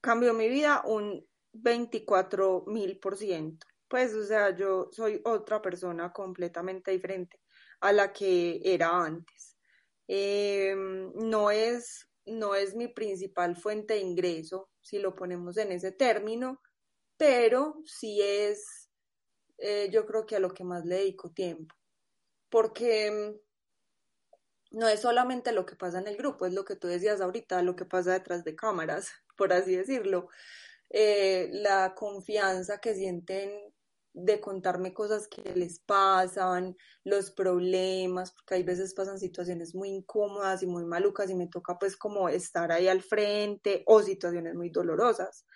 [0.00, 3.66] Cambió mi vida un 24 mil por ciento.
[3.88, 7.40] Pues, o sea, yo soy otra persona completamente diferente
[7.80, 9.37] a la que era antes.
[10.08, 10.74] Eh,
[11.14, 16.60] no, es, no es mi principal fuente de ingreso, si lo ponemos en ese término,
[17.18, 18.90] pero sí es,
[19.58, 21.74] eh, yo creo que a lo que más le dedico tiempo,
[22.48, 26.88] porque mm, no es solamente lo que pasa en el grupo, es lo que tú
[26.88, 30.28] decías ahorita, lo que pasa detrás de cámaras, por así decirlo.
[30.90, 33.50] Eh, la confianza que sienten
[34.20, 40.62] de contarme cosas que les pasan, los problemas, porque hay veces pasan situaciones muy incómodas
[40.62, 44.70] y muy malucas y me toca pues como estar ahí al frente o situaciones muy
[44.70, 45.46] dolorosas,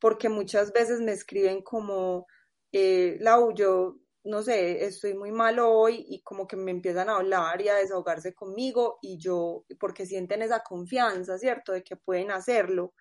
[0.00, 2.26] porque muchas veces me escriben como,
[2.72, 7.16] eh, Lau, yo no sé, estoy muy mal hoy y como que me empiezan a
[7.16, 11.72] hablar y a desahogarse conmigo y yo, porque sienten esa confianza, ¿cierto?
[11.72, 12.92] De que pueden hacerlo.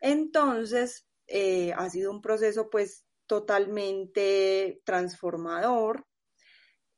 [0.00, 6.06] Entonces, eh, ha sido un proceso pues totalmente transformador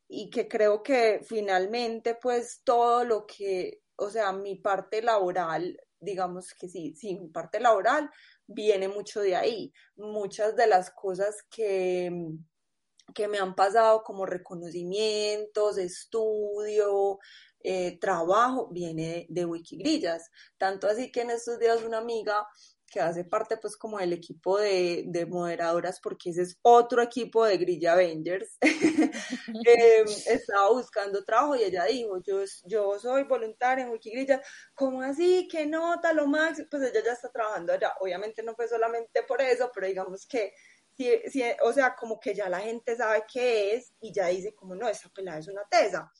[0.08, 6.54] y que creo que finalmente pues todo lo que, o sea, mi parte laboral, digamos
[6.54, 8.10] que sí, sí, mi parte laboral
[8.46, 9.72] viene mucho de ahí.
[9.96, 12.10] Muchas de las cosas que,
[13.14, 17.18] que me han pasado como reconocimientos, estudio,
[17.60, 20.30] eh, trabajo, viene de, de Wikigrillas.
[20.56, 22.46] Tanto así que en estos días una amiga
[22.90, 27.44] que hace parte pues como del equipo de, de moderadoras, porque ese es otro equipo
[27.44, 33.90] de Grilla Avengers, eh, estaba buscando trabajo y ella dijo, yo, yo soy voluntaria en
[33.90, 34.42] Wikigrilla,
[34.74, 35.48] ¿cómo así?
[35.50, 36.12] ¿Qué nota?
[36.12, 39.86] Lo máximo, pues ella ya está trabajando allá, obviamente no fue solamente por eso, pero
[39.86, 40.52] digamos que
[40.96, 44.54] si, si, o sea, como que ya la gente sabe qué es y ya dice
[44.54, 46.10] como no, esa pelada es una tesa.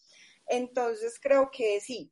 [0.46, 2.11] Entonces creo que sí,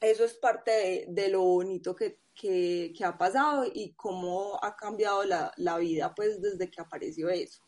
[0.00, 5.24] eso es parte de, de lo bonito que, que, ha pasado y cómo ha cambiado
[5.24, 7.62] la, la, vida pues desde que apareció eso,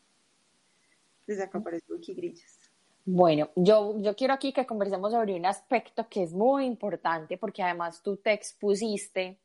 [1.27, 2.59] desde que apareció Wikigrillas.
[3.05, 7.61] Bueno, yo, yo quiero aquí que conversemos sobre un aspecto que es muy importante porque
[7.61, 9.39] además tú te expusiste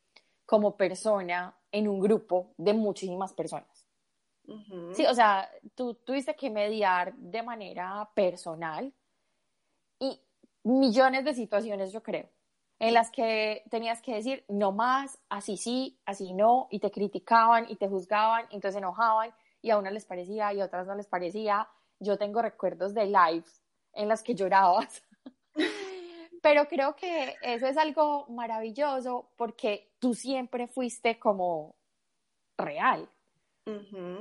[0.46, 3.84] como persona en un grupo de muchísimas personas.
[4.94, 8.90] Sí, o sea, tú tuviste que mediar de manera personal
[9.98, 10.18] y
[10.62, 12.30] millones de situaciones, yo creo
[12.78, 17.66] en las que tenías que decir no más, así sí, así no, y te criticaban
[17.68, 20.94] y te juzgaban, y entonces enojaban, y a unas les parecía y a otras no
[20.94, 21.68] les parecía.
[21.98, 23.62] Yo tengo recuerdos de lives
[23.92, 25.02] en las que llorabas.
[26.42, 31.74] Pero creo que eso es algo maravilloso porque tú siempre fuiste como
[32.56, 33.08] real.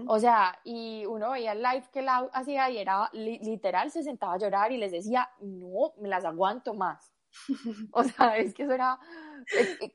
[0.07, 4.33] O sea, y uno veía el live que la hacía y era literal, se sentaba
[4.33, 7.13] a llorar y les decía, no, me las aguanto más.
[7.91, 8.99] O sea, es que eso era,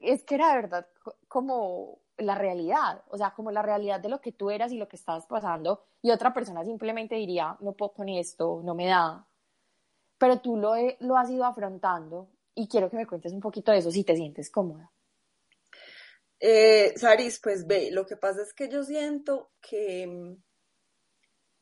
[0.00, 0.86] es, que era verdad
[1.28, 4.88] como la realidad, o sea, como la realidad de lo que tú eras y lo
[4.88, 9.26] que estabas pasando, y otra persona simplemente diría, no puedo con esto, no me da.
[10.18, 13.78] Pero tú lo, lo has ido afrontando y quiero que me cuentes un poquito de
[13.78, 14.92] eso si te sientes cómoda.
[16.44, 20.36] Eh, Saris, pues ve, lo que pasa es que yo siento que,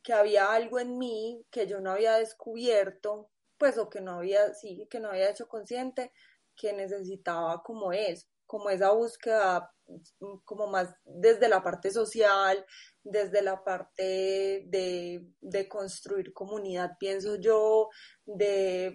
[0.03, 4.55] que había algo en mí que yo no había descubierto pues o que no había,
[4.55, 6.13] sí, que no había hecho consciente
[6.57, 12.65] que necesitaba como eso, como esa búsqueda mm, como más desde la parte social,
[13.05, 17.91] desde la parte de, de construir comunidad, pienso yo,
[18.25, 18.95] de,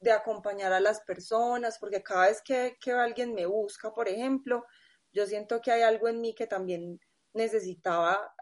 [0.00, 4.64] de, acompañar a las personas, porque cada vez que, que alguien me busca, por ejemplo,
[5.12, 7.00] yo siento que hay algo en mí que también
[7.34, 8.32] necesitaba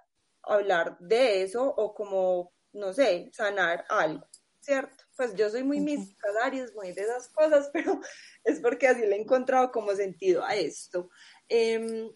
[0.42, 4.26] hablar de eso o como, no sé, sanar algo,
[4.60, 5.05] ¿cierto?
[5.16, 8.00] Pues yo soy muy mística, Darius, muy de esas cosas, pero
[8.44, 11.08] es porque así le he encontrado como sentido a esto.
[11.48, 12.10] Em,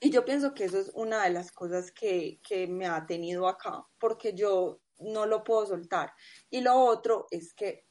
[0.00, 3.48] y yo pienso que eso es una de las cosas que, que me ha tenido
[3.48, 6.12] acá, porque yo no lo puedo soltar.
[6.50, 7.86] Y lo otro es que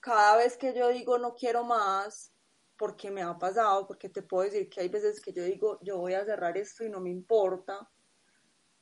[0.00, 2.32] cada vez que yo digo no quiero más,
[2.76, 5.98] porque me ha pasado, porque te puedo decir que hay veces que yo digo yo
[5.98, 7.90] voy a cerrar esto y no me importa.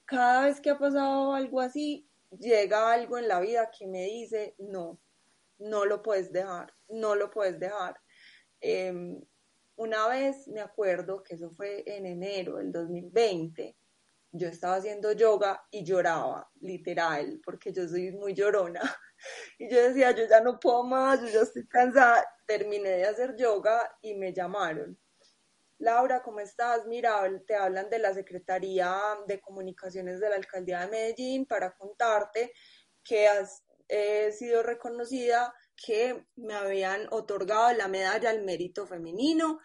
[0.04, 4.54] Cada vez que ha pasado algo así, llega algo en la vida que me dice,
[4.58, 5.00] no,
[5.58, 7.96] no lo puedes dejar, no lo puedes dejar.
[8.60, 9.20] Em,
[9.76, 13.76] una vez me acuerdo que eso fue en enero del 2020,
[14.32, 18.80] yo estaba haciendo yoga y lloraba, literal, porque yo soy muy llorona.
[19.58, 22.24] Y yo decía, yo ya no puedo más, yo ya estoy cansada.
[22.46, 24.96] Terminé de hacer yoga y me llamaron
[25.78, 26.86] Laura, ¿cómo estás?
[26.86, 32.52] Mira, te hablan de la Secretaría de Comunicaciones de la Alcaldía de Medellín para contarte
[33.04, 39.60] que has eh, sido reconocida, que me habían otorgado la medalla al mérito femenino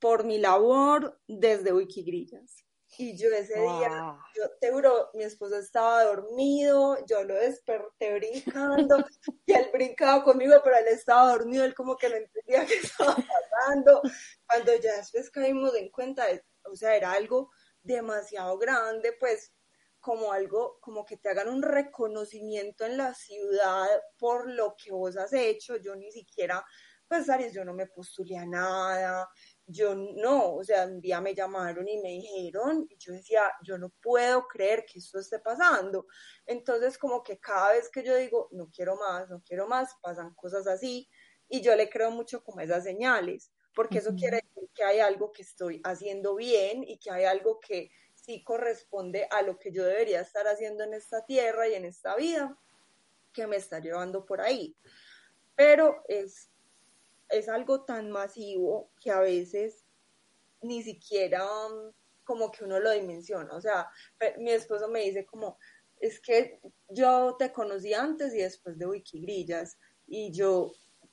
[0.00, 2.61] por mi labor desde Wikigrillas.
[2.98, 8.96] Y yo ese día, yo te juro, mi esposo estaba dormido, yo lo desperté brincando,
[9.46, 13.16] y él brincaba conmigo, pero él estaba dormido, él como que no entendía qué estaba
[13.16, 14.02] pasando.
[14.46, 16.26] Cuando ya después caímos en cuenta,
[16.70, 17.50] o sea, era algo
[17.82, 19.52] demasiado grande, pues
[19.98, 23.86] como algo, como que te hagan un reconocimiento en la ciudad
[24.18, 26.64] por lo que vos has hecho, yo ni siquiera,
[27.08, 29.28] pues, Aries, yo no me postulé a nada,
[29.72, 33.78] yo no, o sea, un día me llamaron y me dijeron, y yo decía, yo
[33.78, 36.06] no puedo creer que esto esté pasando.
[36.46, 40.34] Entonces, como que cada vez que yo digo, no quiero más, no quiero más, pasan
[40.34, 41.08] cosas así,
[41.48, 45.32] y yo le creo mucho como esas señales, porque eso quiere decir que hay algo
[45.32, 49.84] que estoy haciendo bien y que hay algo que sí corresponde a lo que yo
[49.84, 52.56] debería estar haciendo en esta tierra y en esta vida,
[53.32, 54.76] que me está llevando por ahí.
[55.56, 56.51] Pero es
[57.32, 59.84] es algo tan masivo que a veces
[60.60, 61.92] ni siquiera um,
[62.24, 63.54] como que uno lo dimensiona.
[63.54, 63.90] O sea,
[64.38, 65.58] mi esposo me dice como,
[65.98, 70.72] es que yo te conocí antes y después de Wikigrillas y yo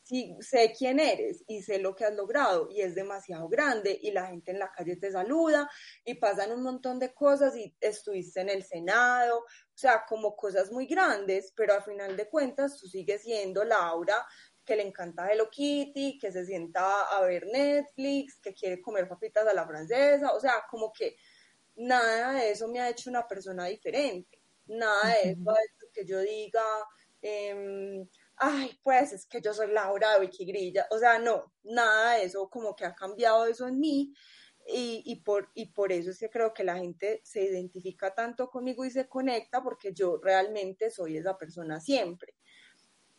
[0.09, 4.09] sí sé quién eres y sé lo que has logrado y es demasiado grande y
[4.09, 5.69] la gente en la calle te saluda
[6.03, 10.71] y pasan un montón de cosas y estuviste en el Senado, o sea, como cosas
[10.71, 14.25] muy grandes, pero al final de cuentas tú sigues siendo Laura
[14.69, 19.47] que le encanta Hello Kitty, que se sienta a ver Netflix, que quiere comer papitas
[19.47, 21.15] a la francesa, o sea, como que
[21.75, 26.05] nada de eso me ha hecho una persona diferente, nada de eso ha hecho que
[26.05, 26.63] yo diga,
[27.23, 28.05] eh,
[28.35, 32.47] ay, pues es que yo soy Laura de Wikigrilla, o sea, no, nada de eso,
[32.47, 34.13] como que ha cambiado eso en mí.
[34.71, 38.51] Y, y, por, y por eso es que creo que la gente se identifica tanto
[38.51, 42.35] conmigo y se conecta porque yo realmente soy esa persona siempre.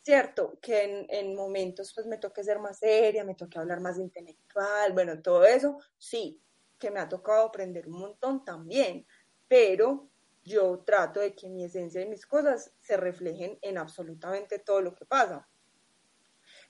[0.03, 3.99] Cierto, que en, en momentos pues me toque ser más seria, me toque hablar más
[3.99, 6.41] intelectual, bueno, todo eso, sí,
[6.79, 9.05] que me ha tocado aprender un montón también,
[9.47, 10.09] pero
[10.43, 14.95] yo trato de que mi esencia y mis cosas se reflejen en absolutamente todo lo
[14.95, 15.47] que pasa.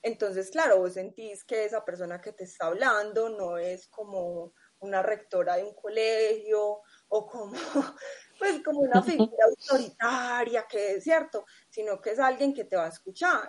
[0.02, 5.02] Entonces, claro, vos sentís que esa persona que te está hablando no es como una
[5.02, 7.54] rectora de un colegio o como,
[8.42, 12.86] pues, como una figura autoritaria, que es cierto, sino que es alguien que te va
[12.86, 13.48] a escuchar.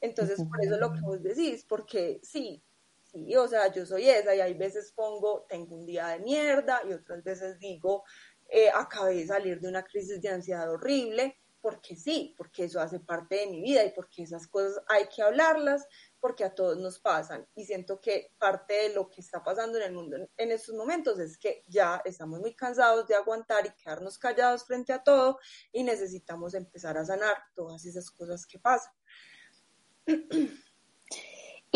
[0.00, 2.60] Entonces, por eso lo que vos decís, porque sí,
[3.04, 6.82] sí, o sea, yo soy esa y hay veces pongo, tengo un día de mierda
[6.84, 8.02] y otras veces digo,
[8.48, 12.98] eh, acabé de salir de una crisis de ansiedad horrible, porque sí, porque eso hace
[12.98, 15.86] parte de mi vida y porque esas cosas hay que hablarlas,
[16.24, 17.46] porque a todos nos pasan.
[17.54, 21.18] Y siento que parte de lo que está pasando en el mundo en, estos momentos
[21.18, 25.38] es que ya estamos muy cansados de aguantar y quedarnos callados frente a todo
[25.70, 28.94] y necesitamos empezar a sanar todas esas cosas que pasan.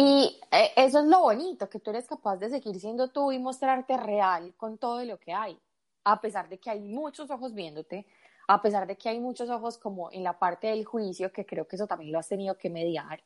[0.01, 3.39] Y eh, eso es lo bonito, que tú eres capaz de seguir siendo tú y
[3.39, 5.61] mostrarte real con todo lo que hay
[6.05, 8.07] a pesar de que hay muchos ojos viéndote,
[8.47, 11.69] a pesar de que hay muchos ojos como en la parte del juicio, que creo
[11.69, 13.23] que eso también lo has tenido que mediar.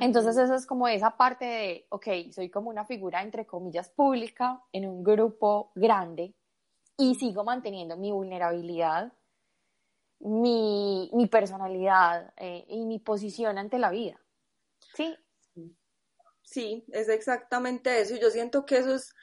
[0.00, 4.60] Entonces eso es como esa parte de, ok, soy como una figura entre comillas pública
[4.72, 6.34] en un grupo grande
[6.96, 9.12] y sigo manteniendo mi vulnerabilidad,
[10.20, 14.20] mi, mi personalidad eh, y mi posición ante la vida.
[14.94, 15.16] ¿Sí?
[16.42, 18.16] Sí, es exactamente eso.
[18.16, 19.14] Yo siento que eso es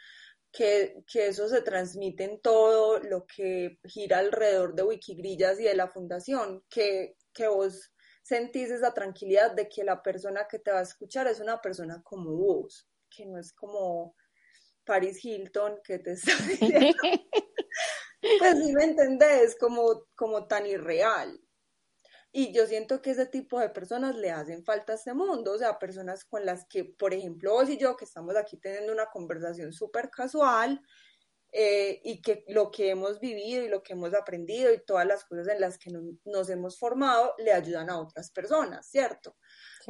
[0.52, 5.88] que, eso se transmite en todo lo que gira alrededor de Wikigrillas y de la
[5.88, 7.93] fundación, que, que vos
[8.24, 12.02] sentís esa tranquilidad de que la persona que te va a escuchar es una persona
[12.04, 14.16] como vos, que no es como
[14.86, 16.98] Paris Hilton que te está diciendo.
[18.40, 21.40] pues si me entendés, como, como tan irreal.
[22.32, 25.58] Y yo siento que ese tipo de personas le hacen falta a este mundo, o
[25.58, 29.06] sea, personas con las que, por ejemplo, vos y yo, que estamos aquí teniendo una
[29.12, 30.82] conversación súper casual
[31.56, 35.24] eh, y que lo que hemos vivido y lo que hemos aprendido y todas las
[35.24, 35.92] cosas en las que
[36.26, 39.36] nos hemos formado le ayudan a otras personas, ¿cierto?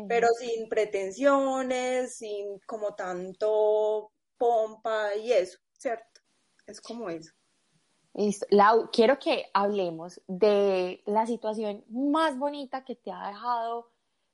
[0.09, 6.19] Pero sin pretensiones, sin como tanto pompa y eso, ¿cierto?
[6.65, 7.31] Es como eso.
[8.49, 13.89] Lau, quiero que hablemos de la situación más bonita que te ha dejado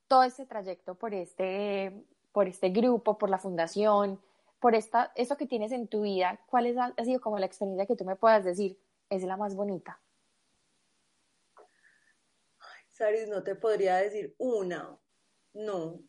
[0.07, 4.19] todo este trayecto por este, por este grupo, por la fundación,
[4.59, 6.39] por esta, esto que tienes en tu vida.
[6.47, 8.79] ¿Cuál es, ha sido como la experiencia que tú me puedas decir
[9.09, 10.01] es la más bonita?
[12.89, 14.99] Saris, no te podría decir una,
[15.53, 16.03] no.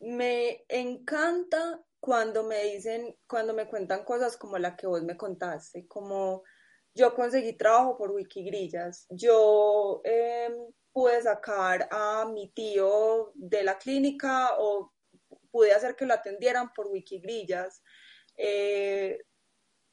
[0.00, 5.86] Me encanta cuando me dicen, cuando me cuentan cosas como la que vos me contaste,
[5.86, 6.42] como
[6.92, 9.06] yo conseguí trabajo por Wikigrillas.
[9.10, 10.54] Yo em,
[10.92, 14.92] pude sacar a mi tío de la clínica o
[15.54, 17.80] pude hacer que lo atendieran por Wikigrillas.
[18.36, 19.20] Eh,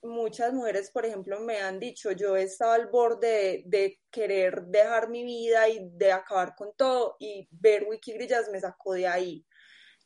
[0.01, 4.63] muchas mujeres, por ejemplo, me han dicho, yo he estado al borde de, de, querer
[4.63, 9.45] dejar mi vida y de acabar con todo y ver Wikigrillas me sacó de ahí.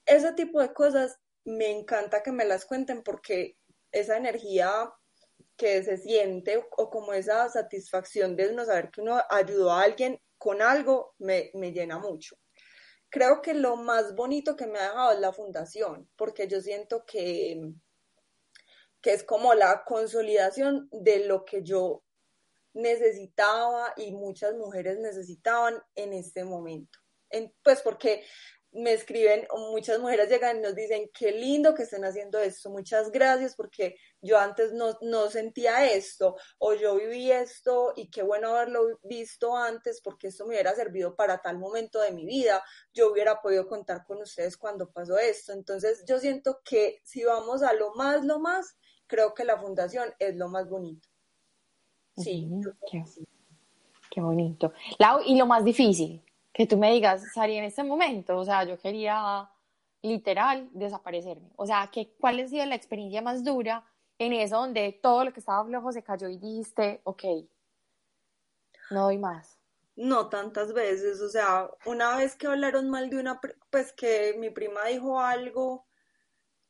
[0.06, 3.58] Ese tipo de cosas me encanta que me las cuenten porque
[3.94, 4.92] esa energía
[5.56, 10.20] que se siente o como esa satisfacción de no saber que uno ayudó a alguien
[10.38, 12.36] con algo me llena mucho.
[13.16, 17.06] Creo que lo más bonito que me ha dejado es la fundación, porque yo siento
[17.06, 17.72] que,
[19.00, 22.04] que es como la consolidación de lo que yo
[22.74, 27.00] necesitaba y muchas mujeres necesitaban en este momento.
[27.30, 28.26] En, pues porque
[28.76, 33.10] me escriben, muchas mujeres llegan y nos dicen, qué lindo que estén haciendo esto, muchas
[33.12, 38.50] gracias porque yo antes no, no, sentía esto o yo viví esto y qué bueno
[38.50, 42.62] haberlo visto antes porque esto me hubiera servido para tal momento de mi vida,
[42.94, 45.54] yo hubiera podido contar con ustedes cuando pasó esto.
[45.54, 50.14] Entonces yo siento que si vamos a lo más, lo más, creo que la fundación
[50.20, 51.08] es lo más bonito.
[52.18, 52.50] Sí.
[54.10, 54.74] Qué bonito.
[55.00, 56.24] Lau, y lo más difícil,
[56.56, 59.50] que tú me digas, Sari, en este momento, o sea, yo quería
[60.02, 61.52] literal desaparecerme.
[61.58, 63.84] O sea, que, ¿cuál ha sido la experiencia más dura
[64.18, 67.24] en eso donde todo lo que estaba flojo se cayó y dijiste, ok,
[68.90, 69.60] no doy más?
[69.98, 74.50] No tantas veces, o sea, una vez que hablaron mal de una, pues que mi
[74.50, 75.86] prima dijo algo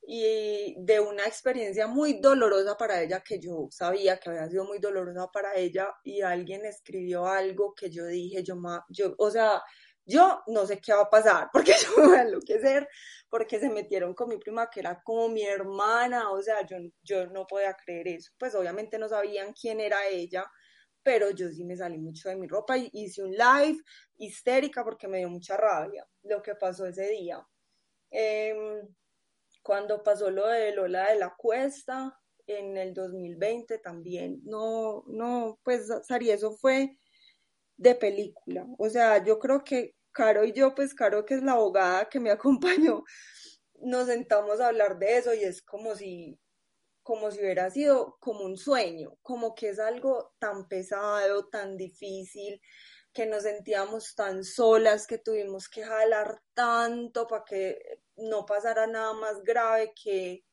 [0.08, 4.80] y de una experiencia muy dolorosa para ella que yo sabía que había sido muy
[4.80, 8.56] dolorosa para ella y alguien escribió algo que yo dije, yo,
[8.90, 9.64] yo o sea,
[10.06, 12.88] yo no sé qué va a pasar porque yo me voy a enloquecer
[13.30, 17.28] porque se metieron con mi prima que era como mi hermana, o sea, yo, yo
[17.28, 20.46] no podía creer eso, pues obviamente no sabían quién era ella,
[21.04, 23.80] pero yo sí me salí mucho de mi ropa y hice un live
[24.18, 27.46] histérica porque me dio mucha rabia lo que pasó ese día.
[28.10, 28.88] Em,
[29.66, 35.92] cuando pasó lo de Lola de la Cuesta en el 2020 también, no, no, pues
[36.04, 36.96] Sari, eso fue
[37.76, 38.68] de película.
[38.78, 42.20] O sea, yo creo que Caro y yo, pues Caro, que es la abogada que
[42.20, 42.30] me
[42.92, 43.04] acompañó,
[43.82, 46.40] nos sentamos a hablar de eso y es como si,
[47.02, 52.62] como si hubiera sido como un sueño, como que es algo tan pesado, tan difícil,
[53.14, 57.80] que nos sentíamos tan solas, que tuvimos que jalar tanto para que
[58.18, 60.46] no pasara nada más grave que,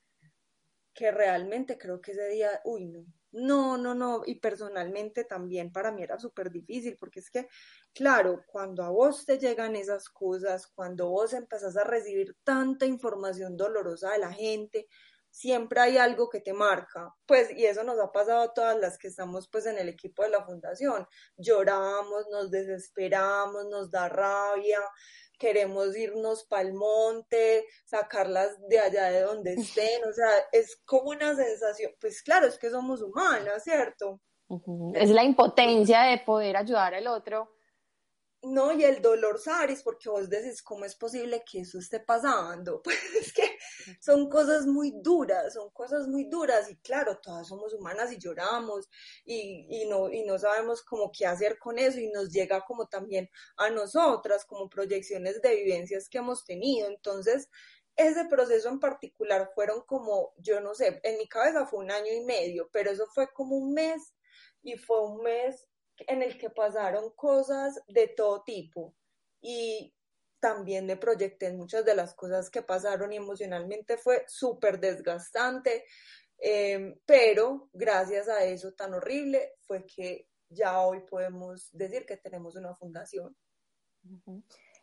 [0.95, 5.91] que realmente creo que ese día, uy, no, no, no, no, y personalmente también para
[5.91, 7.49] mí era súper difícil, porque es que,
[7.95, 13.57] claro, cuando a vos te llegan esas cosas, cuando vos empezás a recibir tanta información
[13.57, 14.87] dolorosa de la gente,
[15.31, 18.99] siempre hay algo que te marca, pues, y eso nos ha pasado a todas las
[18.99, 21.07] que estamos, pues, en el equipo de la fundación,
[21.39, 24.81] lloramos, nos desesperamos, nos da rabia,
[25.43, 31.35] queremos irnos pa'l monte, sacarlas de allá de donde estén, o sea, es como una
[31.35, 34.21] sensación, pues claro, es que somos humanas, ¿cierto?
[34.95, 37.52] Es la impotencia de poder ayudar al otro
[38.45, 42.83] no, y el dolor, Saris, porque vos decís, ¿cómo es posible que eso esté pasando?
[42.93, 43.59] Pues es que
[44.01, 48.89] son cosas muy duras, son cosas muy duras, y claro, todas somos humanas y lloramos,
[49.25, 52.87] y, y, no, y no sabemos cómo qué hacer con eso, y nos llega como
[52.89, 56.89] también a nosotras, como proyecciones de vivencias que hemos tenido.
[56.89, 57.49] Entonces,
[57.97, 62.13] ese proceso en particular fueron como, yo no sé, en mi cabeza fue un año
[62.13, 64.15] y medio, pero eso fue como un mes,
[64.63, 65.69] y fue un mes
[66.09, 68.95] en el que pasaron cosas de todo tipo
[69.41, 69.95] y
[70.41, 75.85] también me proyecté en muchas de las cosas que pasaron y emocionalmente fue súper desgastante,
[76.39, 82.57] em, pero gracias a eso tan horrible fue que ya hoy podemos decir que tenemos
[82.57, 83.37] una fundación.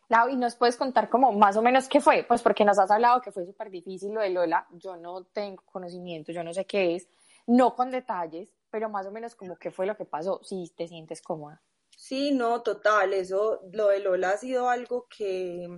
[0.08, 2.24] Lau, ¿y nos puedes contar como más o menos qué fue?
[2.24, 5.62] Pues porque nos has hablado que fue súper difícil lo de Lola, yo no tengo
[5.66, 7.06] conocimiento, yo no sé qué es,
[7.46, 10.88] no con detalles, pero más o menos como qué fue lo que pasó, si te
[10.88, 11.62] sientes cómoda.
[11.96, 15.68] Sí, no, total, eso, lo de Lola ha sido algo que,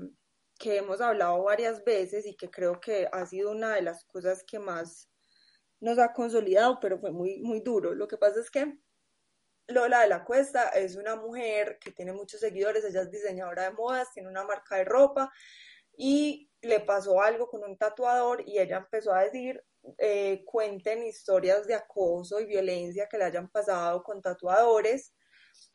[0.58, 4.44] que hemos hablado varias veces y que creo que ha sido una de las cosas
[4.44, 5.10] que más
[5.80, 7.94] nos ha consolidado, pero fue muy, muy duro.
[7.94, 8.78] Lo que pasa es que
[9.66, 13.72] Lola de la Cuesta es una mujer que tiene muchos seguidores, ella es diseñadora de
[13.72, 15.32] modas, tiene una marca de ropa
[15.96, 19.62] y le pasó algo con un tatuador y ella empezó a decir,
[19.98, 25.14] eh, cuenten historias de acoso y violencia que le hayan pasado con tatuadores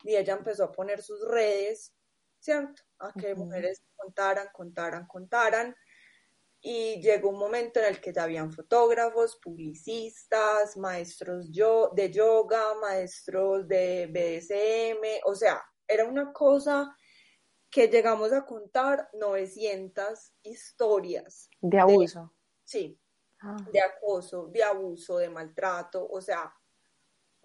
[0.02, 1.92] y ella empezó a poner sus redes,
[2.38, 2.82] ¿cierto?
[2.98, 5.74] A que mujeres contaran, contaran, contaran.
[6.60, 13.68] Y llegó un momento en el que ya habían fotógrafos, publicistas, maestros de yoga, maestros
[13.68, 16.96] de BDSM, o sea, era una cosa
[17.70, 21.48] que llegamos a contar 900 historias.
[21.60, 22.34] De abuso.
[22.64, 22.98] sí,
[23.40, 23.56] Ah.
[23.72, 26.52] de acoso, de abuso, de maltrato, o sea,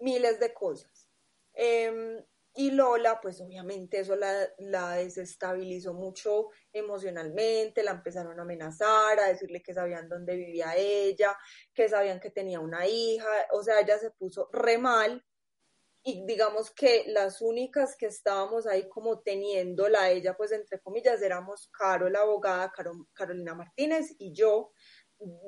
[0.00, 1.08] miles de cosas.
[1.52, 2.20] Em,
[2.56, 9.28] y Lola, pues obviamente eso la, la, desestabilizó mucho emocionalmente, la empezaron a amenazar, a
[9.28, 11.36] decirle que sabían dónde vivía ella,
[11.72, 15.24] que sabían que tenía una hija, o sea, ella se puso re mal
[16.06, 21.70] y digamos que las únicas que estábamos ahí como teniéndola ella, pues entre comillas, éramos
[21.72, 22.70] Caro, la abogada,
[23.14, 24.72] Carolina Martínez y yo,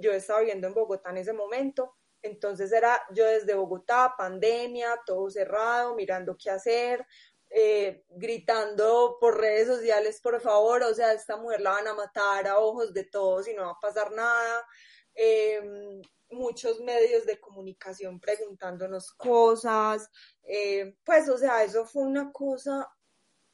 [0.01, 5.31] yo estaba viviendo en Bogotá en ese momento, entonces era yo desde Bogotá, pandemia, todo
[5.31, 7.07] cerrado, mirando qué hacer,
[7.51, 12.49] eh, gritando por redes sociales, por favor, o sea, esta mujer la van a matar
[12.49, 14.66] a ojos de todos y no va a pasar nada.
[15.14, 20.11] Em, muchos medios de comunicación preguntándonos cosas,
[20.43, 22.89] eh, pues, o sea, eso fue una cosa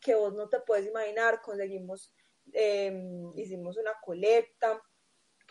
[0.01, 2.13] que vos no te puedes imaginar, conseguimos,
[2.53, 4.81] em, hicimos una colecta,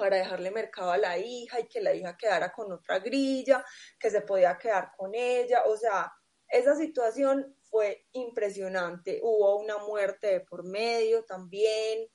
[0.02, 3.64] para dejarle mercado a la hija y que la hija quedara con otra grilla,
[4.00, 5.62] que se podía quedar con ella.
[5.68, 6.12] O sea,
[6.48, 9.20] esa situación fue impresionante.
[9.22, 12.08] Hubo una muerte de por medio también.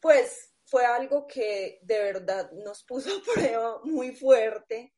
[0.00, 4.94] Pues fue algo que de verdad nos puso a prueba muy fuerte.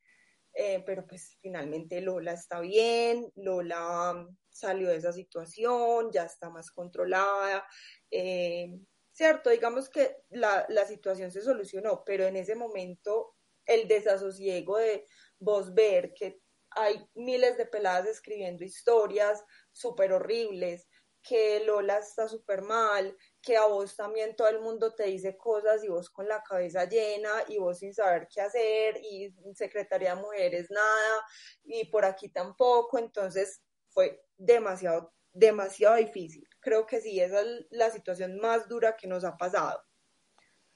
[0.53, 6.71] Eh, pero pues finalmente Lola está bien, Lola salió de esa situación, ya está más
[6.71, 7.67] controlada,
[8.11, 8.71] eh,
[9.17, 9.49] ¿cierto?
[9.49, 15.07] Digamos que la, la, situación se solucionó, pero en ese momento el desasosiego de
[15.39, 19.43] vos ver que hay miles de peladas escribiendo historias
[19.73, 20.87] súper horribles,
[21.23, 25.83] que Lola está súper mal, que a vos también todo el mundo te dice cosas
[25.83, 30.21] y vos con la cabeza llena y vos sin saber qué hacer y Secretaría de
[30.21, 31.25] Mujeres nada
[31.65, 36.47] y por aquí tampoco, entonces fue demasiado, demasiado difícil.
[36.67, 39.81] Creo que sí, esa es la situación más dura que nos ha pasado.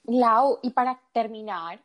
[0.03, 1.83] Lau, y para terminar,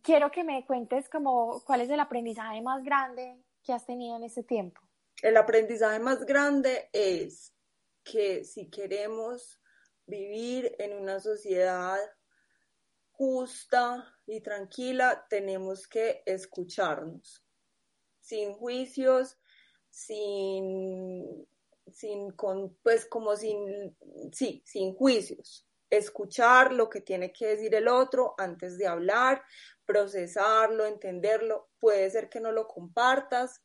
[0.00, 4.22] quiero que me cuentes como cuál es el aprendizaje más grande que has tenido en
[4.22, 4.80] ese tiempo.
[5.22, 7.52] El aprendizaje más grande es
[8.04, 9.60] que si queremos
[10.06, 11.98] vivir en una sociedad
[13.10, 17.44] justa y tranquila, tenemos que escucharnos,
[18.20, 19.36] sin juicios,
[19.90, 21.44] sin,
[21.92, 22.34] sin
[22.82, 23.96] pues como sin,
[24.32, 25.66] sí, sin juicios.
[25.90, 29.42] Escuchar lo que tiene que decir el otro antes de hablar,
[29.86, 31.70] procesarlo, entenderlo.
[31.80, 33.62] Puede ser que no lo compartas,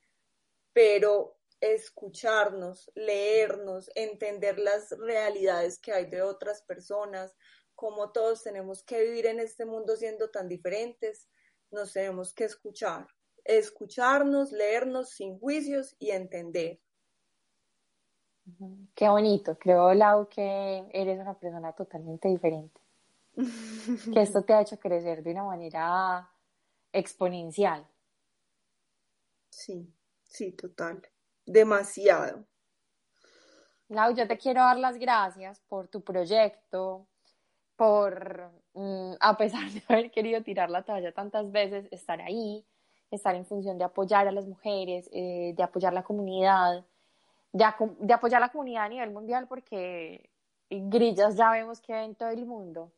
[0.71, 7.35] pero escucharnos, leernos, entender las realidades que hay de otras personas,
[7.75, 11.27] como todos tenemos que vivir en este mundo siendo tan diferentes,
[11.71, 13.07] nos tenemos que escuchar
[13.45, 16.79] escucharnos, leernos sin juicios y entender.
[18.93, 22.81] Qué bonito, creo, Lau, que eres una persona totalmente diferente.
[23.33, 26.29] que esto te ha hecho crecer de una manera
[26.91, 27.87] exponencial.
[29.49, 29.91] Sí,
[30.23, 31.01] sí, total.
[31.45, 32.45] Demasiado.
[33.89, 37.07] Lau, yo te quiero dar las gracias por tu proyecto,
[37.75, 42.65] por, mm, a pesar de haber querido tirar la toalla tantas veces, estar ahí,
[43.11, 46.85] estar en función de apoyar a las mujeres, eh, de apoyar la comunidad,
[47.53, 50.29] de, apoyar la comunidad a nivel mundial, porque
[50.69, 52.91] grillas ya vemos que hay en todo el mundo.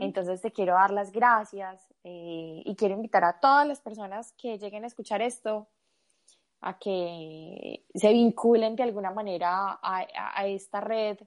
[0.00, 4.56] Entonces te quiero dar las gracias eh, y quiero invitar a todas las personas que
[4.56, 5.68] lleguen a escuchar esto
[6.62, 11.18] a que se vinculen de alguna manera a, esta red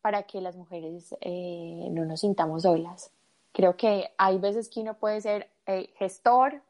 [0.00, 3.10] para que las mujeres eh, no nos sintamos solas.
[3.50, 5.50] Creo que hay veces que uno puede ser
[5.96, 6.62] gestor,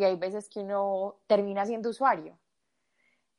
[0.00, 2.38] y hay veces que uno termina siendo usuario.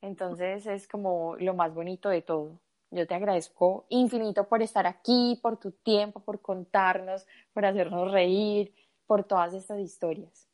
[0.02, 2.60] Entonces es como lo más bonito de todo.
[2.90, 8.74] Yo te agradezco infinito por estar aquí, por tu tiempo, por contarnos, por hacernos reír,
[9.06, 10.46] por todas estas historias.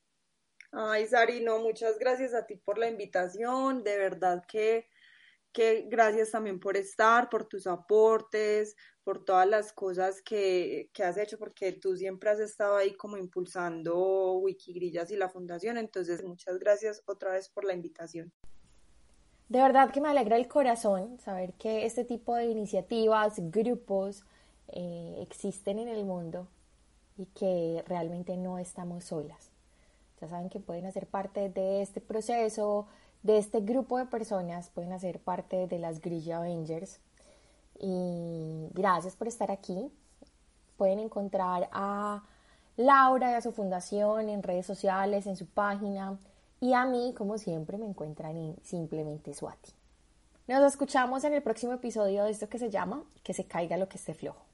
[0.70, 3.82] Ay, Sari, no, muchas gracias a ti por la invitación.
[3.82, 4.86] De verdad que
[5.53, 11.38] que gracias también por estar, por tus aportes, por todas las cosas que, has hecho,
[11.38, 15.78] porque tú siempre has estado ahí como impulsando Wikigrillas y la fundación.
[15.78, 18.32] Entonces, muchas gracias otra vez por la invitación.
[19.49, 24.24] De verdad que me alegra el corazón saber que este tipo de iniciativas, grupos,
[24.68, 26.46] eh, existen en el mundo
[27.16, 29.51] y que realmente no estamos solas.
[30.20, 32.86] Ya saben que pueden hacer parte de este proceso,
[33.22, 37.01] de este grupo de personas pueden hacer parte de las Grilla Avengers.
[37.80, 39.90] Y gracias por estar aquí.
[40.76, 42.22] Pueden encontrar a
[42.76, 46.18] Laura y a su fundación en redes sociales, en su página.
[46.61, 49.72] Y a mí, como siempre, me encuentran en Simplemente Swati.
[50.48, 53.88] Nos escuchamos en el próximo episodio de esto que se llama Que se caiga lo
[53.88, 54.47] que esté flojo.